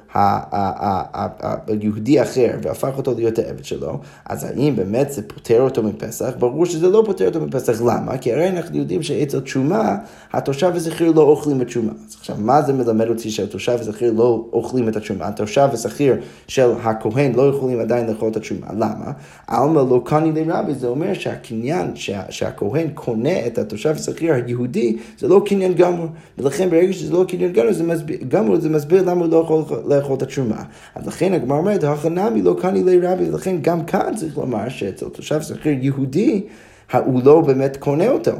היהודי 1.67 2.21
אחר 2.21 2.51
והפך 2.61 2.97
אותו 2.97 3.13
להיות 3.15 3.39
העבד 3.39 3.65
שלו, 3.65 3.99
אז 4.25 4.43
האם 4.43 4.75
באמת 4.75 5.11
זה 5.11 5.21
פוטר 5.27 5.61
אותו 5.61 5.83
מפסח? 5.83 6.33
ברור 6.39 6.65
שזה 6.65 6.89
לא 6.89 7.03
פוטר 7.05 7.27
אותו 7.27 7.41
מפסח, 7.41 7.81
למה? 7.81 8.17
כי 8.17 8.33
הרי 8.33 8.49
אנחנו 8.49 8.77
יודעים 8.77 9.03
שאצל 9.03 9.39
תשומה, 9.39 9.95
התושב 10.33 10.71
וזכיר 10.75 11.11
לא 11.11 11.21
אוכלים 11.21 11.61
את 11.61 11.67
תשומה. 11.67 11.91
אז 12.07 12.15
עכשיו, 12.19 12.35
מה 12.39 12.61
זה 12.61 12.73
מלמד 12.73 13.07
אותי 13.07 13.29
שהתושב 13.29 13.77
וזכיר 13.79 14.13
לא 14.13 14.45
אוכלים 14.53 14.89
את 14.89 14.95
התשומה? 14.95 15.27
התושב 15.27 15.69
וזכיר 15.73 16.15
של 16.47 16.71
הכהן 16.83 17.35
לא 17.35 17.49
יכולים 17.49 17.79
עדיין 17.79 18.07
לאכול 18.07 18.29
את 18.31 18.37
התשומה. 18.37 18.67
למה? 18.73 19.11
עלמא 19.47 19.79
לא 19.79 20.01
קני 20.05 20.31
לרבי, 20.31 20.73
זה 20.73 20.87
אומר 20.87 21.13
שהקניין, 21.13 21.91
שה, 21.95 22.21
שהכהן 22.29 22.87
קונה 22.93 23.47
את 23.47 23.57
התושב 23.57 23.93
וזכיר 23.95 24.33
היהודי, 24.33 24.97
זה 25.19 25.27
לא 25.27 25.41
קניין 25.45 25.73
גמור. 25.73 26.07
ולכן 26.37 26.69
ברגע 26.69 26.93
שזה 26.93 27.13
לא 27.13 27.25
קניין 27.27 27.53
גמור, 27.53 27.73
זה 27.73 27.83
מסביר, 27.83 28.17
גמור, 28.27 28.59
זה 28.59 28.69
מסביר 28.69 29.01
למה 29.01 29.25
הוא 29.25 29.31
לא 29.31 29.37
יכול 29.37 29.63
לאכול 29.85 30.04
את 30.13 30.21
התשומה. 30.21 30.63
אז 30.95 31.07
לכן 31.07 31.33
הגמרא 31.33 31.57
אומרת, 31.57 31.83
הכנמי 31.83 32.41
לא 32.41 32.55
קני 32.61 32.83
לי 32.83 32.99
רבי, 32.99 33.29
ולכן 33.29 33.55
גם 33.61 33.85
כאן 33.85 34.15
צריך 34.15 34.37
לומר 34.37 34.69
שאצל 34.69 35.09
תושב 35.09 35.41
שכיר 35.41 35.77
יהודי, 35.81 36.43
הוא 36.93 37.21
לא 37.23 37.41
באמת 37.41 37.77
קונה 37.77 38.09
אותו. 38.09 38.31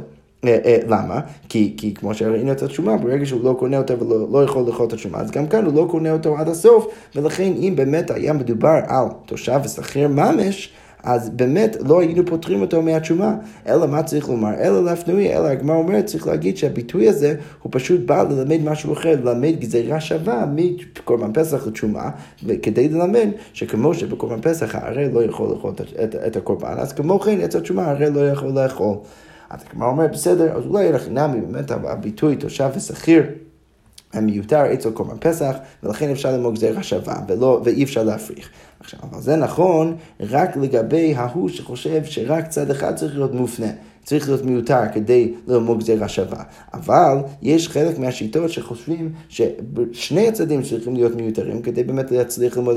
אה, 0.44 0.58
אה, 0.64 0.78
למה? 0.86 1.20
כי, 1.48 1.74
כי 1.76 1.94
כמו 1.94 2.14
שראינו 2.14 2.52
את 2.52 2.62
התשומה, 2.62 2.96
ברגע 2.96 3.26
שהוא 3.26 3.44
לא 3.44 3.56
קונה 3.58 3.78
אותה 3.78 3.94
ולא 4.02 4.26
לא 4.32 4.44
יכול 4.44 4.64
לאכול 4.66 4.86
את 4.86 4.92
התשומה, 4.92 5.18
אז 5.18 5.30
גם 5.30 5.46
כאן 5.46 5.64
הוא 5.64 5.74
לא 5.74 5.88
קונה 5.90 6.12
אותו 6.12 6.38
עד 6.38 6.48
הסוף, 6.48 6.86
ולכן 7.16 7.52
אם 7.56 7.72
באמת 7.76 8.10
היה 8.10 8.32
מדובר 8.32 8.78
על 8.86 9.06
תושב 9.26 9.60
ושכיר 9.64 10.08
ממש, 10.08 10.72
אז 11.06 11.30
באמת 11.30 11.76
לא 11.80 12.00
היינו 12.00 12.26
פותרים 12.26 12.60
אותו 12.60 12.82
מהתשומה. 12.82 13.34
אלא 13.68 13.86
מה 13.86 14.02
צריך 14.02 14.28
לומר? 14.28 14.54
אלא 14.54 14.84
להפנוי, 14.84 15.36
אלא 15.36 15.46
הגמרא 15.46 15.76
אומרת, 15.76 16.06
צריך 16.06 16.26
להגיד 16.26 16.56
שהביטוי 16.56 17.08
הזה 17.08 17.34
הוא 17.62 17.72
פשוט 17.72 18.00
בא 18.00 18.22
ללמד 18.22 18.60
משהו 18.64 18.92
אחר, 18.92 19.14
ללמד 19.24 19.60
גזירה 19.60 20.00
שווה 20.00 20.46
מקורבן 20.56 21.32
פסח 21.32 21.66
לתשומה, 21.66 22.10
וכדי 22.44 22.88
ללמד 22.88 23.28
שכמו 23.52 23.94
שבקורבן 23.94 24.40
פסח 24.40 24.74
הערל 24.74 25.08
לא 25.12 25.24
יכול 25.24 25.48
לאכול 25.48 25.72
את, 25.74 25.80
את, 25.80 26.14
את 26.14 26.36
הקורבן, 26.36 26.74
אז 26.78 26.92
כמו 26.92 27.20
כן 27.20 27.40
אצל 27.40 27.58
התשומה 27.58 27.82
הערל 27.82 28.08
לא 28.08 28.28
יכול 28.28 28.48
לאכול. 28.48 28.96
אז 29.50 29.60
הגמרא 29.70 29.88
אומרת, 29.88 30.12
בסדר, 30.12 30.56
אז 30.56 30.66
אולי 30.66 30.92
לחינמי 30.92 31.40
באמת 31.40 31.70
הביטוי 31.70 32.36
תושב 32.36 32.70
ושכיר. 32.76 33.22
מיותר 34.22 34.72
אצל 34.72 34.90
קורבן 34.90 35.16
פסח, 35.20 35.56
ולכן 35.82 36.10
אפשר 36.10 36.32
ללמוד 36.32 36.54
גזירה 36.54 36.82
שווה, 36.82 37.20
ולא, 37.28 37.60
ואי 37.64 37.84
אפשר 37.84 38.04
להפריך. 38.04 38.50
עכשיו, 38.80 39.00
אבל 39.02 39.20
זה 39.20 39.36
נכון 39.36 39.96
רק 40.20 40.56
לגבי 40.56 41.14
ההוא 41.14 41.48
שחושב 41.48 42.04
שרק 42.04 42.48
צד 42.48 42.70
אחד 42.70 42.94
צריך 42.94 43.14
להיות 43.14 43.34
מופנה. 43.34 43.70
צריך 44.06 44.28
להיות 44.28 44.44
מיותר 44.44 44.80
כדי 44.94 45.32
ללמוד 45.46 45.78
גזירה 45.78 46.08
שווה. 46.08 46.42
אבל 46.74 47.16
יש 47.42 47.68
חלק 47.68 47.98
מהשיטות 47.98 48.50
שחושבים 48.50 49.12
ששני 49.28 50.28
הצדדים 50.28 50.62
צריכים 50.62 50.94
להיות 50.94 51.14
מיותרים 51.14 51.62
כדי 51.62 51.84
באמת 51.84 52.10
להצליח 52.10 52.56
ללמוד 52.56 52.76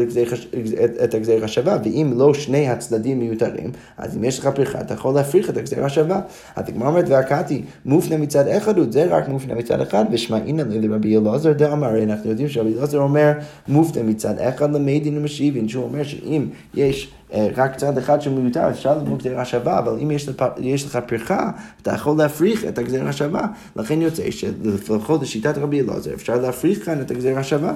את 1.04 1.14
הגזירה 1.14 1.48
שווה, 1.48 1.78
ואם 1.84 2.14
לא 2.16 2.34
שני 2.34 2.70
הצדדים 2.70 3.20
מיותרים, 3.20 3.72
אז 3.98 4.18
אם 4.18 4.24
יש 4.24 4.40
לך 4.40 4.48
פריחה, 4.48 4.82
אתה 4.82 4.94
יכול 4.94 5.16
להפריך 5.16 5.50
את 5.50 5.58
הגזירה 5.58 5.90
שווה. 5.90 6.22
הגמרא 6.56 6.88
אומרת, 6.88 7.06
והקאתי, 7.08 7.62
מופנה 7.86 8.18
מצד 8.18 8.48
אחד, 8.48 8.92
זה 8.92 9.06
רק 9.06 9.28
מופנה 9.28 9.56
מצד 9.56 9.82
אחד, 9.82 10.06
ושמעינא 10.12 10.64
לרבי 10.70 11.18
אלעזר 11.18 11.54
דאמר, 11.54 12.04
אנחנו 12.04 12.30
יודעים 12.30 12.50
שרבי 12.50 12.74
אלעזר 12.74 13.00
אומר, 13.00 13.32
מופנה 13.68 14.04
מצד 14.04 14.40
אחד 14.40 14.74
למדין 14.74 15.18
ומשיבין, 15.18 15.68
שהוא 15.70 15.84
אומר 15.84 16.04
שאם 16.04 16.46
יש... 16.74 17.12
אה, 17.34 17.48
רק 17.56 17.76
צד 17.76 17.98
אחד 17.98 18.22
שמיותר, 18.22 18.70
אפשר 18.70 18.98
ללמוד 18.98 19.20
גזירה 19.20 19.46
שווה, 19.46 19.80
אבל 19.80 20.00
אם 20.02 20.12
יש 20.12 20.30
לך, 20.30 20.46
יש 20.58 20.86
לך 20.86 21.00
פרחה, 21.08 21.52
אתה 21.82 21.92
יכול 21.92 22.18
להפריך 22.18 22.66
את 22.66 22.78
הגזירה 22.78 23.14
שווה. 23.14 23.48
לכן 23.76 24.02
יוצא 24.02 24.32
שלפחות 24.32 25.22
לשיטת 25.22 25.58
רבי 25.58 25.82
אלעזר, 25.82 26.14
אפשר 26.14 26.36
להפריך 26.36 26.86
כאן 26.86 27.02
את 27.02 27.12
הגזירה 27.12 27.44
שווה. 27.44 27.74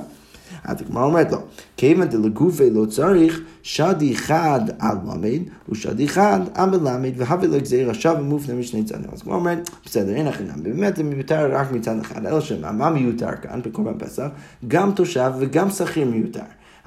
אז 0.63 0.81
הגמרא 0.81 1.03
אומרת 1.03 1.31
לו, 1.31 1.37
כיוון 1.77 2.07
דלגופי 2.07 2.69
לא 2.69 2.85
צריך 2.85 3.41
שדי 3.63 4.15
חד 4.15 4.61
על 4.79 4.97
למד 5.07 5.41
ושדי 5.69 6.07
חד 6.07 6.39
על 6.53 6.69
מלמד 6.69 7.11
והווה 7.15 7.47
לגזירה 7.47 7.93
שווה 7.93 8.21
מופנה 8.21 8.55
משני 8.55 8.83
צדדים. 8.83 9.09
אז 9.13 9.21
הגמרא 9.21 9.35
אומרת, 9.35 9.69
בסדר, 9.85 10.13
אין 10.13 10.27
הכנם, 10.27 10.63
באמת 10.63 10.95
זה 10.95 11.03
מיותר 11.03 11.51
רק 11.51 11.71
מצד 11.71 11.99
אחד, 11.99 12.25
אלא 12.25 12.41
שמה, 12.41 12.71
מה 12.71 12.89
מיותר 12.89 13.31
כאן 13.41 13.61
בקורבן 13.61 13.99
פסח? 13.99 14.27
גם 14.67 14.91
תושב 14.91 15.31
וגם 15.39 15.69
שכיר 15.69 16.05
מיותר. 16.05 16.41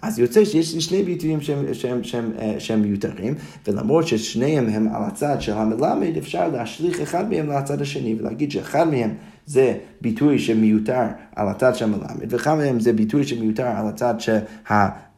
אז 0.06 0.18
יוצא 0.18 0.44
שיש 0.44 0.74
לי 0.74 0.80
שני 0.80 1.02
ביטויים 1.02 1.40
שהם, 1.40 1.74
שהם, 1.74 2.04
שהם, 2.04 2.32
אה, 2.38 2.54
שהם 2.58 2.82
מיותרים, 2.82 3.34
ולמרות 3.66 4.06
ששניהם 4.06 4.68
הם 4.68 4.88
על 4.94 5.02
הצד 5.02 5.36
של 5.40 5.52
המלמד, 5.52 6.16
אפשר 6.18 6.48
להשליך 6.48 7.00
אחד 7.00 7.30
מהם 7.30 7.50
לצד 7.50 7.82
השני 7.82 8.16
ולהגיד 8.18 8.50
שאחד 8.50 8.88
מהם 8.88 9.14
זה 9.46 9.74
ביטוי 10.00 10.38
שמיותר 10.38 11.02
על 11.36 11.48
הצד 11.48 11.74
של 11.74 11.84
המלמד, 11.84 12.32
ואחד 12.32 12.54
מהם 12.54 12.80
זה 12.80 12.92
ביטוי 12.92 13.24
שמיותר 13.24 13.66
על 13.66 13.86
הצד 13.86 14.14
שה... 14.18 14.38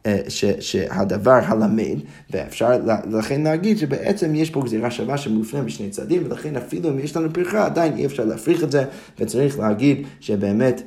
אה, 0.05 0.17
ש, 0.27 0.45
שהדבר 0.59 1.39
הלמד, 1.43 1.99
ואפשר 2.29 2.69
לכן 3.11 3.41
להגיד 3.41 3.77
שבעצם 3.77 4.35
יש 4.35 4.49
פה 4.49 4.61
גזירה 4.63 4.91
שווה 4.91 5.17
שמופנה 5.17 5.61
בשני 5.61 5.89
צדדים, 5.89 6.23
ולכן 6.25 6.55
אפילו 6.55 6.89
אם 6.89 6.99
יש 6.99 7.17
לנו 7.17 7.33
פרחה, 7.33 7.65
עדיין 7.65 7.97
אי 7.97 8.05
אפשר 8.05 8.25
להפריך 8.25 8.63
את 8.63 8.71
זה, 8.71 8.83
וצריך 9.19 9.59
להגיד 9.59 10.07
שבאמת 10.19 10.81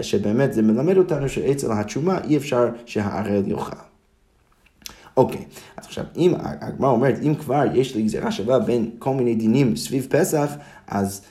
שבאמת 0.00 0.52
זה 0.52 0.62
מלמד 0.62 0.96
אותנו 0.96 1.28
שאצל 1.28 1.72
התשומה 1.72 2.18
אי 2.24 2.36
אפשר 2.36 2.68
שהערל 2.86 3.42
יאכל. 3.46 3.76
אוקיי, 5.16 5.44
אז 5.76 5.86
עכשיו, 5.86 6.04
אם 6.16 6.34
הגמרא 6.38 6.90
אומרת, 6.90 7.18
אם 7.22 7.34
כבר 7.34 7.64
יש 7.74 7.96
לי 7.96 8.02
גזירה 8.02 8.32
שווה 8.32 8.58
בין 8.58 8.90
כל 8.98 9.14
מיני 9.14 9.34
דינים 9.34 9.76
סביב 9.76 10.06
פסח, 10.10 10.52
אז 10.86 11.22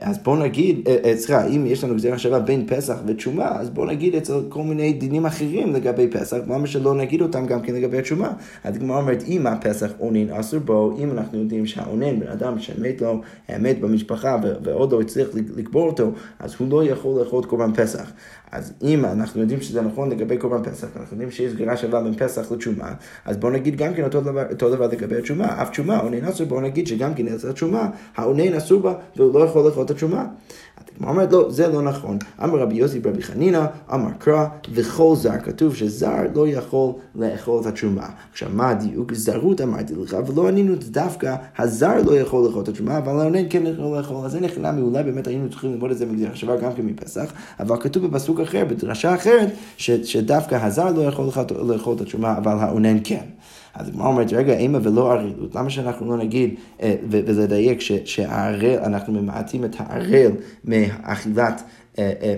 אז 0.00 0.18
בוא 0.18 0.36
נגיד, 0.36 0.88
אה, 0.88 0.96
אה, 1.04 1.16
סליחה, 1.16 1.46
אם 1.46 1.66
יש 1.66 1.84
לנו 1.84 1.94
גזירה 1.94 2.18
שווה 2.18 2.40
בין 2.40 2.66
פסח 2.66 2.96
ותשומה, 3.06 3.48
אז 3.60 3.70
בוא 3.70 3.86
נגיד 3.86 4.14
אצל 4.14 4.40
כל 4.48 4.62
מיני 4.62 4.92
דינים 4.92 5.26
אחרים 5.26 5.74
לגבי 5.74 6.08
פסח, 6.08 6.36
למה 6.48 6.66
שלא 6.66 6.94
נגיד 6.94 7.22
אותם 7.22 7.46
גם 7.46 7.62
כן 7.62 7.74
לגבי 7.74 7.98
התשומה? 7.98 8.32
הגמרא 8.64 9.00
אומרת, 9.00 9.22
אם 9.28 9.46
הפסח 9.46 9.92
אונן 10.00 10.30
אסור 10.30 10.60
בו, 10.60 10.96
אם 10.98 11.10
אנחנו 11.10 11.38
יודעים 11.38 11.66
שהאונן, 11.66 12.20
בן 12.20 12.26
אדם 12.26 12.58
שמת 12.58 13.00
לו, 13.00 13.20
מת 13.58 13.80
במשפחה 13.80 14.36
ועוד 14.64 14.92
לא 14.92 15.00
הצליח 15.00 15.28
לקבור 15.56 15.86
אותו, 15.86 16.12
אז 16.38 16.54
הוא 16.58 16.68
לא 16.70 16.84
יכול 16.84 17.20
לאכול 17.20 17.44
קורבן 17.44 17.72
פסח. 17.74 18.12
אז 18.52 18.72
אם 18.82 19.04
אנחנו 19.04 19.40
יודעים 19.40 19.60
שזה 19.60 19.82
נכון 19.82 20.10
לגבי 20.10 20.36
קורבן 20.36 20.62
פסח, 20.62 20.86
אנחנו 20.96 21.14
יודעים 21.14 21.30
שיש 21.30 21.52
סגירה 21.52 21.76
שווה 21.76 22.02
בין 22.02 22.14
פסח 22.14 22.52
לתשומה, 22.52 22.92
אז 23.24 23.36
בואו 23.36 23.52
נגיד 23.52 23.76
גם 23.76 23.94
כן 23.94 24.04
אותו 24.04 24.20
דבר, 24.20 24.44
אותו 24.50 24.70
דבר 24.70 24.86
לגבי 24.86 25.16
התשומה. 25.16 25.62
אף 25.62 25.70
תשומה, 25.70 26.00
אונן 26.00 26.24
אסור, 26.24 26.46
בואו 26.46 26.60
נגיד 26.60 26.86
שגם 26.86 27.14
כן 27.14 27.28
אצל 27.28 27.50
התשומה, 27.50 27.90
האונן 28.16 28.54
אסור 28.54 28.80
בה 28.80 28.94
והוא 29.16 29.34
לא 29.34 29.44
יכול 29.44 29.67
את 29.82 29.90
התשומה. 29.90 30.26
הגמרא 30.96 31.10
אומרת, 31.10 31.32
לא, 31.32 31.50
זה 31.50 31.68
לא 31.68 31.82
נכון. 31.82 32.18
אמר 32.44 32.58
רבי 32.58 32.74
יוסי 32.74 33.00
ברבי 33.00 33.22
חנינא, 33.22 33.64
אמר 33.94 34.10
קרא, 34.18 34.46
וכל 34.74 35.14
זר, 35.16 35.38
כתוב 35.42 35.74
שזר 35.74 36.16
לא 36.34 36.48
יכול 36.48 36.92
לאכול 37.14 37.60
את 37.60 37.66
התשומה. 37.66 38.06
עכשיו, 38.32 38.48
מה 38.52 38.70
הדיוק? 38.70 39.14
זרות 39.14 39.60
אמרתי 39.60 39.94
לך, 39.94 40.16
ולא 40.26 40.48
ענינו 40.48 40.74
דווקא, 40.90 41.34
הזר 41.58 42.02
לא 42.02 42.18
יכול 42.18 42.46
לאכול 42.46 42.62
את 42.62 42.68
התשומה, 42.68 42.98
אבל 42.98 43.20
העונן 43.20 43.48
כן 43.50 43.66
יכול 43.66 43.98
לאכול. 43.98 44.24
אז 44.24 44.32
זה 44.32 44.40
נכנע 44.40 44.72
מאולי 44.72 45.02
באמת 45.02 45.26
היינו 45.26 45.50
צריכים 45.50 45.72
ללמוד 45.72 45.90
את 45.90 45.98
זה 45.98 46.06
מגזיר 46.06 46.34
שווה 46.34 46.56
גם 46.56 46.72
כן 46.72 46.82
מפסח, 46.86 47.32
אבל 47.60 47.76
כתוב 47.80 48.06
בפסוק 48.06 48.40
אחר, 48.40 48.64
בדרשה 48.64 49.14
אחרת, 49.14 49.48
ש, 49.76 49.90
שדווקא 49.90 50.54
הזר 50.54 50.92
לא 50.92 51.02
יכול 51.02 51.26
לאכול 51.64 51.96
את 51.96 52.00
התשומה, 52.00 52.38
אבל 52.38 52.52
העונן 52.52 52.96
כן. 53.04 53.24
אז 53.78 53.88
הגמרא 53.88 54.06
אומרת, 54.06 54.32
רגע, 54.32 54.52
אימה 54.52 54.78
ולא 54.82 55.12
ערלות, 55.12 55.54
למה 55.54 55.70
שאנחנו 55.70 56.10
לא 56.10 56.16
נגיד 56.16 56.54
אה, 56.82 56.94
ולדייק 57.10 57.80
שהערל, 58.04 58.78
אנחנו 58.84 59.12
ממעטים 59.12 59.64
את 59.64 59.76
הערל 59.78 60.32
מאכילת 60.64 61.62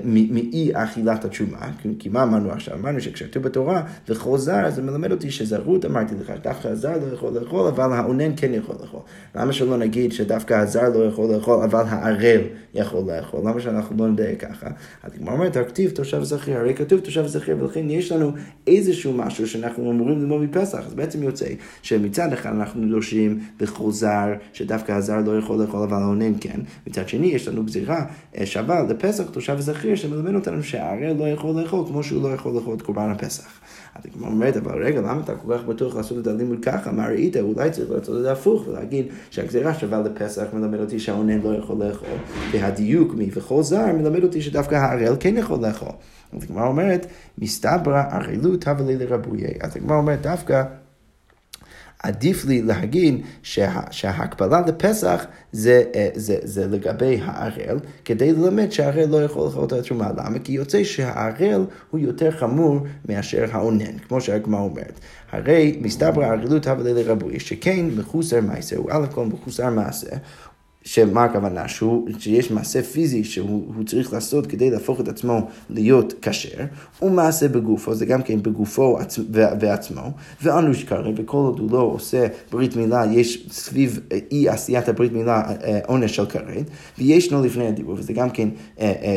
מאי 0.04 0.70
אכילת 0.74 1.24
התשומה, 1.24 1.70
כי 1.98 2.08
מה 2.08 2.22
אמרנו 2.22 2.50
עכשיו? 2.50 2.74
אמרנו 2.74 3.00
שכשכתוב 3.00 3.42
בתורה 3.42 3.82
וכל 4.08 4.38
זר, 4.38 4.70
זה 4.70 4.82
מלמד 4.82 5.12
אותי 5.12 5.30
שזרות 5.30 5.84
אמרתי 5.84 6.14
לך, 6.20 6.32
דווקא 6.42 6.68
הזר 6.68 6.92
לא 6.92 7.14
יכול 7.14 7.32
לאכול, 7.32 7.66
אבל 7.66 7.92
האונן 7.92 8.32
כן 8.36 8.54
יכול 8.54 8.76
לאכול. 8.80 9.00
למה 9.34 9.52
שלא 9.52 9.76
נגיד 9.76 10.12
שדווקא 10.12 10.54
הזר 10.54 10.88
לא 10.88 11.04
יכול 11.04 11.34
לאכול, 11.34 11.62
אבל 11.62 11.82
הערל 11.88 12.40
יכול 12.74 13.04
לאכול? 13.12 13.40
למה 13.40 13.60
שאנחנו 13.60 13.96
לא 13.98 14.08
נדייק 14.08 14.44
ככה? 14.44 14.66
אז 15.02 15.12
כמו 15.18 15.30
אומרת, 15.30 15.56
הכתיב 15.56 15.90
תושב 15.90 16.22
זכיר, 16.22 16.56
הרי 16.56 16.74
כתוב 16.74 17.00
תושב 17.00 17.26
זכיר, 17.26 17.56
ולכן 17.60 17.90
יש 17.90 18.12
לנו 18.12 18.32
איזשהו 18.66 19.12
משהו 19.12 19.48
שאנחנו 19.48 19.90
אמורים 19.90 20.20
ללמוד 20.20 20.42
מפסח, 20.42 20.82
אז 20.86 20.94
בעצם 20.94 21.22
יוצא 21.22 21.46
שמצד 21.82 22.32
אחד 22.32 22.50
אנחנו 22.50 22.88
דורשים 22.88 23.40
לכל 23.60 23.90
זר, 23.90 24.34
שדווקא 24.52 24.92
הזר 24.92 25.20
לא 25.26 25.38
יכול 25.38 25.60
לאכול, 25.62 25.82
אבל 25.82 26.02
האונן 26.02 26.32
כן, 26.40 26.60
מצד 26.86 27.08
שני 27.08 27.26
יש 27.26 27.48
לנו 27.48 27.64
גזירה 27.64 28.04
אה, 28.38 28.46
שווה 28.46 28.82
לפסח 28.82 29.24
תושב 29.30 29.49
תושב 29.56 29.72
זכיר 29.72 29.96
שמלמד 29.96 30.34
אותנו 30.34 30.62
שהערל 30.62 31.12
לא 31.12 31.28
יכול 31.28 31.60
לאכול 31.60 31.84
כמו 31.86 32.02
שהוא 32.02 32.22
לא 32.22 32.34
יכול 32.34 32.54
לאכול 32.54 32.74
את 32.74 32.82
קורבן 32.82 33.10
הפסח. 33.10 33.48
אז 33.94 34.02
היא 34.04 34.12
אומרת, 34.22 34.56
אבל 34.56 34.84
רגע, 34.84 35.00
למה 35.00 35.20
אתה 35.24 35.34
כל 35.34 35.56
כך 35.56 35.64
בטוח 35.64 35.96
לעשות 35.96 36.18
את 36.18 36.26
הלימוד 36.26 36.58
ככה? 36.62 36.92
מה 36.92 37.06
ראית? 37.06 37.36
אולי 37.36 37.70
צריך 37.70 37.90
לעשות 37.90 38.16
את 38.16 38.22
זה 38.22 38.32
הפוך 38.32 38.68
ולהגיד 38.68 39.06
שהגזירה 39.30 39.74
שווה 39.74 40.00
לפסח 40.00 40.44
מלמד 40.52 40.80
אותי 40.80 40.98
שהאונן 40.98 41.40
לא 41.40 41.56
יכול 41.58 41.84
לאכול. 41.84 42.08
והדיוק 42.52 43.14
מי 43.14 43.30
וכל 43.34 43.62
זר 43.62 43.92
מלמד 43.92 44.22
אותי 44.22 44.42
שדווקא 44.42 44.74
הערל 44.74 45.16
כן 45.20 45.36
יכול 45.36 45.58
לאכול. 45.66 45.92
אז 46.36 46.42
הגמרא 46.42 46.66
אומרת, 46.66 47.06
מסתברא 47.38 48.02
ערלות 48.10 48.68
הווה 48.68 48.86
לי 48.86 48.96
לרבויי. 48.96 49.54
אז 49.60 49.76
הגמרא 49.76 49.96
אומרת 49.96 50.22
דווקא 50.22 50.62
עדיף 52.02 52.44
לי 52.44 52.62
להגיד 52.62 53.22
שה, 53.42 53.80
שההקבלה 53.90 54.60
לפסח 54.66 55.24
זה, 55.52 55.82
אה, 55.94 56.08
זה, 56.14 56.36
זה 56.42 56.66
לגבי 56.66 57.20
הערל, 57.24 57.78
כדי 58.04 58.32
ללמד 58.32 58.72
שהערל 58.72 59.04
לא 59.04 59.24
יכול 59.24 59.44
לאכול 59.44 59.64
את 59.64 59.72
התרומה. 59.72 60.10
למה? 60.16 60.38
כי 60.38 60.52
יוצא 60.52 60.84
שהערל 60.84 61.64
הוא 61.90 62.00
יותר 62.00 62.30
חמור 62.30 62.80
מאשר 63.08 63.44
האונן, 63.52 63.98
כמו 64.08 64.20
שהגמרא 64.20 64.60
אומרת. 64.60 65.00
הרי 65.32 65.78
מסתבר 65.80 66.24
הערלות 66.24 66.66
הווה 66.66 66.92
לרבוי, 66.92 67.40
שכן 67.40 67.86
מחוסר 67.96 68.40
מעשה, 68.40 68.76
הוא 68.76 68.90
א' 68.90 69.06
כל 69.12 69.26
מחוסר 69.26 69.70
מעשה, 69.70 70.16
שמה 70.84 71.24
הכוונה? 71.24 71.68
שהוא, 71.68 72.08
שיש 72.18 72.50
מעשה 72.50 72.82
פיזי 72.82 73.24
שהוא 73.24 73.84
צריך 73.86 74.12
לעשות 74.12 74.46
כדי 74.46 74.70
להפוך 74.70 75.00
את 75.00 75.08
עצמו 75.08 75.48
להיות 75.70 76.14
כשר, 76.22 76.64
ומעשה 77.02 77.48
בגופו, 77.48 77.94
זה 77.94 78.06
גם 78.06 78.22
כן 78.22 78.42
בגופו 78.42 78.98
ועצמו, 79.60 80.10
ואנוש 80.42 80.84
קרא, 80.84 81.10
וכל 81.16 81.36
עוד 81.36 81.58
הוא 81.58 81.70
לא 81.70 81.80
עושה 81.80 82.26
ברית 82.52 82.76
מילה, 82.76 83.04
יש 83.12 83.46
סביב 83.50 84.00
אי 84.32 84.48
עשיית 84.48 84.88
הברית 84.88 85.12
מילה 85.12 85.42
עונש 85.86 86.16
של 86.16 86.26
כרת, 86.26 86.70
וישנו 86.98 87.44
לפני 87.44 87.66
הדיבור, 87.66 87.94
וזה 87.98 88.12
גם 88.12 88.30
כן 88.30 88.48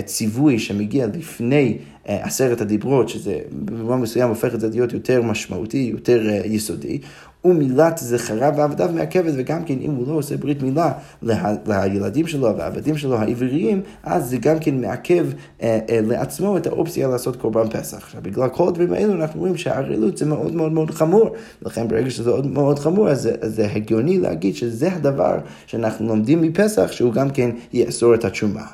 ציווי 0.05 0.59
שמגיע 0.59 1.07
לפני 1.13 1.77
עשרת 2.05 2.61
הדיברות, 2.61 3.09
שזה 3.09 3.39
במובן 3.51 3.97
מסוים 3.97 4.29
הופך 4.29 4.55
את 4.55 4.59
זה 4.59 4.69
להיות 4.69 4.93
יותר 4.93 5.21
משמעותי, 5.21 5.89
יותר 5.91 6.21
יסודי, 6.45 6.99
ומילת 7.45 7.97
זכרה 7.97 8.51
ועבדיו 8.57 8.89
מעכבת, 8.93 9.33
וגם 9.37 9.63
כן 9.63 9.77
אם 9.81 9.91
הוא 9.91 10.07
לא 10.07 10.13
עושה 10.13 10.37
ברית 10.37 10.61
מילה 10.61 10.91
לה, 11.21 11.53
לילדים 11.67 12.27
שלו 12.27 12.57
והעבדים 12.57 12.97
שלו 12.97 13.17
העבריים, 13.17 13.81
אז 14.03 14.29
זה 14.29 14.37
גם 14.37 14.59
כן 14.59 14.81
מעכב 14.81 15.27
אה, 15.61 15.79
אה, 15.89 15.99
לעצמו 16.03 16.57
את 16.57 16.67
האופציה 16.67 17.07
לעשות 17.07 17.35
קורבן 17.35 17.69
פסח. 17.69 17.97
עכשיו, 17.97 18.21
בגלל 18.23 18.49
כל 18.49 18.67
הדברים 18.67 18.93
האלו 18.93 19.13
אנחנו 19.13 19.39
רואים 19.39 19.57
שהערלות 19.57 20.17
זה 20.17 20.25
מאוד 20.25 20.53
מאוד 20.53 20.71
מאוד 20.71 20.91
חמור, 20.91 21.29
לכן 21.61 21.87
ברגע 21.87 22.09
שזה 22.09 22.29
מאוד 22.29 22.47
מאוד 22.47 22.79
חמור, 22.79 23.09
אז 23.09 23.29
אז 23.41 23.55
זה 23.55 23.67
הגיוני 23.75 24.19
להגיד 24.19 24.55
שזה 24.55 24.93
הדבר 24.93 25.37
שאנחנו 25.65 26.07
לומדים 26.07 26.41
מפסח, 26.41 26.91
שהוא 26.91 27.13
גם 27.13 27.29
כן 27.29 27.49
יאסור 27.73 28.13
את 28.13 28.25
התשומה. 28.25 28.65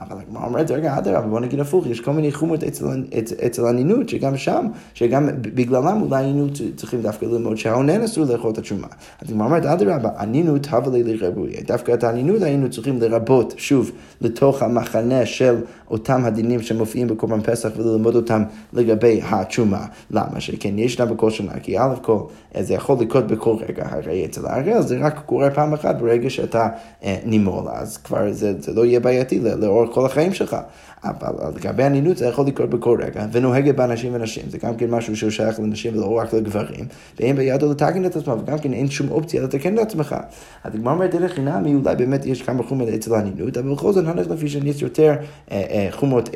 אבל 0.00 0.16
הגמרא 0.20 0.46
אומרת, 0.46 0.70
רגע, 0.70 0.98
אדרבה, 0.98 1.26
בוא 1.26 1.40
נגיד 1.40 1.60
הפוך, 1.60 1.86
יש 1.86 2.00
כל 2.00 2.12
מיני 2.12 2.32
חומות 2.32 2.64
אצל, 2.64 2.84
אצל, 3.18 3.34
אצל 3.46 3.66
הנינות, 3.66 4.08
שגם 4.08 4.36
שם, 4.36 4.66
שגם 4.94 5.28
בגללם 5.40 6.02
אולי 6.02 6.24
היינו 6.24 6.46
צריכים 6.76 7.02
דווקא 7.02 7.24
ללמוד 7.24 7.56
שהעונן 7.56 8.02
אסור 8.02 8.24
לאכול 8.24 8.50
את 8.50 8.58
התשומה. 8.58 8.86
אז 9.22 9.30
הגמרא 9.30 9.46
אומרת, 9.46 9.66
אדרבה, 9.66 10.10
הנינות 10.16 10.66
הווה 10.66 10.92
לי 10.92 11.16
לרבוי. 11.16 11.52
דווקא 11.66 11.94
את 11.94 12.04
הנינות 12.04 12.42
היינו 12.42 12.70
צריכים 12.70 13.00
לרבות, 13.00 13.54
שוב, 13.56 13.90
לתוך 14.20 14.62
המחנה 14.62 15.26
של 15.26 15.56
אותם 15.90 16.24
הדינים 16.24 16.62
שמופיעים 16.62 17.06
בקורבן 17.06 17.40
פסח 17.40 17.68
וללמוד 17.76 18.16
אותם 18.16 18.42
לגבי 18.72 19.20
התשומה. 19.24 19.86
למה? 20.10 20.40
שכן 20.40 20.78
ישנה 20.78 21.06
בכל 21.06 21.30
שנה, 21.30 21.52
כי 21.62 21.78
א' 21.78 21.94
כל, 22.02 22.18
זה 22.60 22.74
יכול 22.74 22.96
לקרות 23.00 23.26
בכל 23.26 23.56
רגע, 23.68 23.86
הרי 23.90 24.24
אצל 24.24 24.46
ההראל 24.46 24.82
זה 24.82 24.98
רק 25.00 25.22
קורה 25.26 25.50
פעם 25.50 25.74
אחת 25.74 25.96
ברגע 25.96 26.30
שאתה 26.30 26.68
אה, 27.04 27.16
נימול, 27.24 27.68
אז 27.68 27.96
כבר 27.96 28.32
זה, 28.32 28.52
זה 28.60 28.72
לא 28.72 28.86
יהיה 28.86 29.00
בעייתי 29.00 29.40
לאורך 29.40 29.94
כל 29.94 30.06
החיים 30.06 30.34
שלך. 30.34 30.56
אבל 31.04 31.28
לגבי 31.56 31.82
הנינות 31.82 32.16
זה 32.16 32.26
יכול 32.26 32.46
לקרות 32.46 32.70
בכל 32.70 32.98
רגע, 33.02 33.26
ונוהגת 33.32 33.74
באנשים 33.74 34.14
ונשים, 34.14 34.42
זה 34.48 34.58
גם 34.58 34.76
כן 34.76 34.90
משהו 34.90 35.16
שהוא 35.16 35.30
שייך 35.30 35.60
לנשים 35.60 35.96
ולא 35.96 36.18
רק 36.18 36.34
לגברים, 36.34 36.86
ואין 37.20 37.36
בידו 37.36 37.70
לתקן 37.70 38.04
את 38.04 38.16
עצמו, 38.16 38.36
וגם 38.38 38.58
כן 38.58 38.72
אין 38.72 38.90
שום 38.90 39.10
אופציה 39.10 39.42
לתקן 39.42 39.74
את 39.74 39.78
עצמך. 39.78 40.16
אז 40.64 40.74
הגמרא 40.74 40.92
אומרת 40.92 41.14
דרך 41.14 41.32
חינמי, 41.32 41.74
אולי 41.74 41.96
באמת 41.96 42.26
יש 42.26 42.42
כמה 42.42 42.62
חומות 42.62 42.88
אצל 42.88 43.14
הנינות, 43.14 43.56
אבל 43.56 43.72
בכל 43.72 43.92
זאת 43.92 44.06
הולך 44.06 44.26
לפי 44.30 44.48
שיש 44.48 44.82
יותר 44.82 45.14
אה, 45.50 45.62
אה, 45.70 45.88
חומות 45.90 46.30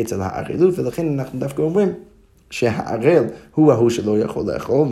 אצל 0.00 0.20
הערלות, 0.20 0.78
ולכן 0.78 1.18
אנחנו 1.18 1.38
דווקא 1.38 1.62
אומרים 1.62 1.92
שהערל 2.52 3.24
הוא 3.54 3.72
ההוא 3.72 3.90
שלא 3.90 4.18
יכול 4.18 4.52
לאכול, 4.52 4.88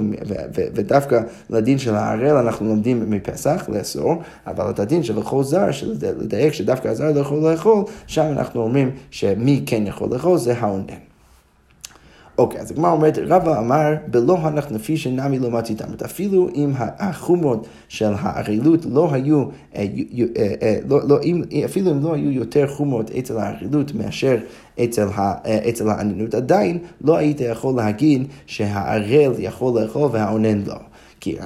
ודווקא 0.55 1.21
לדין 1.51 1.79
של 1.79 1.95
הערל 1.95 2.37
אנחנו 2.37 2.67
לומדים 2.67 3.11
מפסח, 3.11 3.69
לאסור, 3.69 4.15
אבל 4.47 4.71
את 4.71 4.79
הדין 4.79 5.03
של 5.03 5.19
לכל 5.19 5.43
זר, 5.43 5.71
של 5.71 5.95
לדייק 6.19 6.53
שדווקא 6.53 6.89
הזר 6.89 7.13
לא 7.13 7.21
יכול 7.21 7.51
לאכול, 7.51 7.85
שם 8.07 8.27
אנחנו 8.33 8.63
אומרים 8.63 8.91
שמי 9.11 9.63
כן 9.67 9.87
יכול 9.87 10.09
לאכול 10.13 10.39
זה 10.39 10.55
האונן. 10.59 11.11
אוקיי, 12.41 12.61
אז 12.61 12.71
הגמרא 12.71 12.91
אומרת, 12.91 13.19
רבא 13.27 13.59
אמר, 13.59 13.95
בלא 14.07 14.39
הנח 14.39 14.67
נפי 14.71 14.97
שנמי 14.97 15.39
לא 15.39 15.51
מציתם. 15.51 15.85
אפילו 16.05 16.49
אם 16.55 16.73
החומרות 16.77 17.67
של 17.89 18.13
הערילות 18.19 18.87
לא 18.91 19.13
היו, 19.13 19.45
אה, 19.77 19.87
אה, 20.37 20.55
אה, 20.63 20.79
לא, 20.89 21.09
לא, 21.09 21.19
אפילו 21.65 21.91
אם 21.91 22.03
לא 22.03 22.15
היו 22.15 22.31
יותר 22.31 22.67
חומרות 22.67 23.11
אצל 23.11 23.39
הערילות 23.39 23.95
מאשר 23.95 24.37
אצל, 24.85 25.09
אצל 25.69 25.89
הענינות, 25.89 26.35
עדיין 26.35 26.79
לא 27.01 27.17
היית 27.17 27.41
יכול 27.41 27.77
להגיד 27.77 28.27
שהערל 28.47 29.33
יכול 29.39 29.81
לאכול 29.81 30.09
והעונן 30.13 30.63
לא. 30.67 30.75
כי 31.21 31.37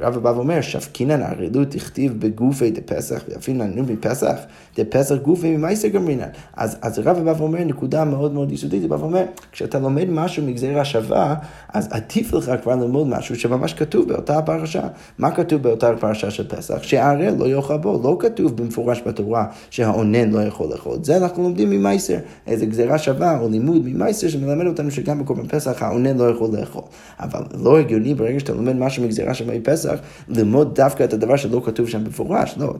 רבא 0.00 0.18
בא 0.18 0.28
ואומר, 0.28 0.60
שפקינן 0.60 1.22
ערלות 1.22 1.70
תכתיב 1.70 2.20
בגופי 2.20 2.70
דפסח, 2.70 3.24
ואפילו 3.28 3.62
ענינות 3.64 3.90
מפסח, 3.90 4.36
דפסח 4.76 5.14
גופי 5.14 5.56
ממייסר 5.56 5.88
גמרינן. 5.88 6.28
אז, 6.56 6.76
אז 6.82 6.98
רבא 6.98 7.22
בא 7.22 7.34
ואומר 7.38 7.64
נקודה 7.64 8.04
מאוד 8.04 8.32
מאוד 8.32 8.52
יסודית, 8.52 8.82
הוא 8.82 8.90
בא 8.90 8.94
ואומר, 8.94 9.24
כשאתה 9.52 9.78
לומד 9.78 10.10
משהו 10.10 10.46
מגזירה 10.46 10.84
שווה, 10.84 11.34
אז 11.68 11.88
עדיף 11.90 12.32
לך 12.32 12.52
כבר 12.62 12.76
ללמוד 12.76 13.06
משהו 13.06 13.36
שממש 13.36 13.74
כתוב 13.74 14.08
באותה 14.08 14.42
פרשה. 14.42 14.82
מה 15.18 15.30
כתוב 15.30 15.62
באותה 15.62 15.96
פרשה 16.00 16.30
של 16.30 16.48
פסח? 16.48 16.82
שהערל 16.82 17.34
לא 17.38 17.44
יאכל 17.48 17.76
בו, 17.76 18.00
לא 18.02 18.16
כתוב 18.20 18.56
במפורש 18.56 19.02
בתורה 19.06 19.46
שהאונן 19.70 20.30
לא 20.30 20.42
יכול 20.42 20.70
לאכול. 20.70 20.98
זה 21.02 21.16
אנחנו 21.16 21.42
לומדים 21.42 21.70
ממייסר, 21.70 22.18
איזה 22.46 22.66
גזירה 22.66 22.98
שווה 22.98 23.40
או 23.40 23.48
לימוד 23.48 23.82
ממייסר 23.84 24.28
שמלמד 24.28 24.66
אותנו 24.66 24.90
שגם 24.90 25.18
בקורבן 25.18 25.48
פסח 25.48 25.82
האונן 25.82 26.16
לא 26.16 26.30
יכול 26.30 26.50
לאכול. 26.52 26.82
אבל 27.20 27.40
לא 27.58 27.78
הגיוני 27.78 28.14
ברגע 28.14 28.40
שאתה 28.40 28.52
לומד 28.52 28.76
משהו 28.76 29.04
מגזירה 29.04 29.19
שווה 29.34 29.58
מפסח, 29.58 29.98
ללמוד 30.28 30.74
דווקא 30.74 31.04
את 31.04 31.12
הדבר 31.12 31.36
שלא 31.36 31.62
כתוב 31.64 31.88
שם 31.88 32.04
במפורש. 32.04 32.54
לא, 32.58 32.74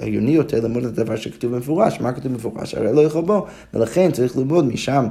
הגיוני 0.00 0.30
יותר 0.30 0.60
ללמוד 0.60 0.84
את 0.84 0.98
הדבר 0.98 1.16
שכתוב 1.16 1.54
במפורש. 1.54 2.00
מה 2.00 2.12
כתוב 2.12 2.32
במפורש? 2.32 2.74
הרי 2.74 2.92
לא 2.92 3.00
יכול 3.00 3.22
בו, 3.22 3.46
ולכן 3.74 4.10
צריך 4.12 4.36
ללמוד 4.36 4.64
משם 4.64 5.06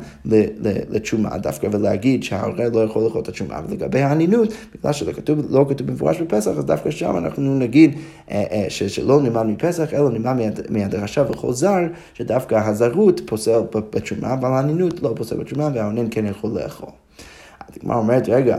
לתשומה 0.90 1.38
דווקא 1.38 1.68
ולהגיד 1.72 2.24
שההורה 2.24 2.70
לא 2.70 2.80
יכול 2.84 3.04
לאכול 3.04 3.22
את 3.22 3.28
התשומה. 3.28 3.60
ולגבי 3.70 4.02
האנינות, 4.02 4.54
בגלל 4.76 4.94
שלא 4.94 5.12
כתוב, 5.12 5.40
לא 5.50 5.66
כתוב 5.70 5.88
במפורש 5.88 6.22
בפסח, 6.22 6.52
אז 6.58 6.66
דווקא 6.66 6.92
שם 6.92 7.18
אנחנו 7.18 7.60
נגיד 7.60 7.98
אה, 8.32 8.44
אה, 8.52 8.66
שלא 8.70 9.22
נלמד 9.22 9.44
מפסח, 9.44 9.94
אלא 9.94 10.10
נלמד 10.10 10.60
מהדרשה 10.70 11.24
וכל 11.30 11.54
זר, 11.54 11.80
שדווקא 12.14 12.56
הזרות 12.56 13.22
פוסל 13.26 13.60
בתשומה, 13.74 14.34
אבל 14.34 14.50
האנינות 14.50 15.04
לא 15.04 15.14
פוסל 15.16 15.38
בתשומה, 15.38 15.70
והאונן 15.74 16.08
כן 16.12 16.26
יכול 16.26 16.52
לאכול. 16.52 16.90
הגמרא 17.78 17.98
אומרת, 17.98 18.30
רגע, 18.30 18.58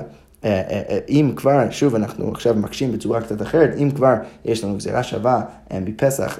אם 1.09 1.33
כבר, 1.37 1.70
שוב, 1.70 1.94
אנחנו 1.94 2.30
עכשיו 2.30 2.54
מקשים 2.54 2.92
בצורה 2.92 3.20
קצת 3.20 3.42
אחרת, 3.42 3.70
אם 3.78 3.90
כבר 3.90 4.14
יש 4.44 4.64
לנו 4.64 4.76
גזירה 4.76 5.02
שווה 5.02 5.42
מפסח 5.80 6.38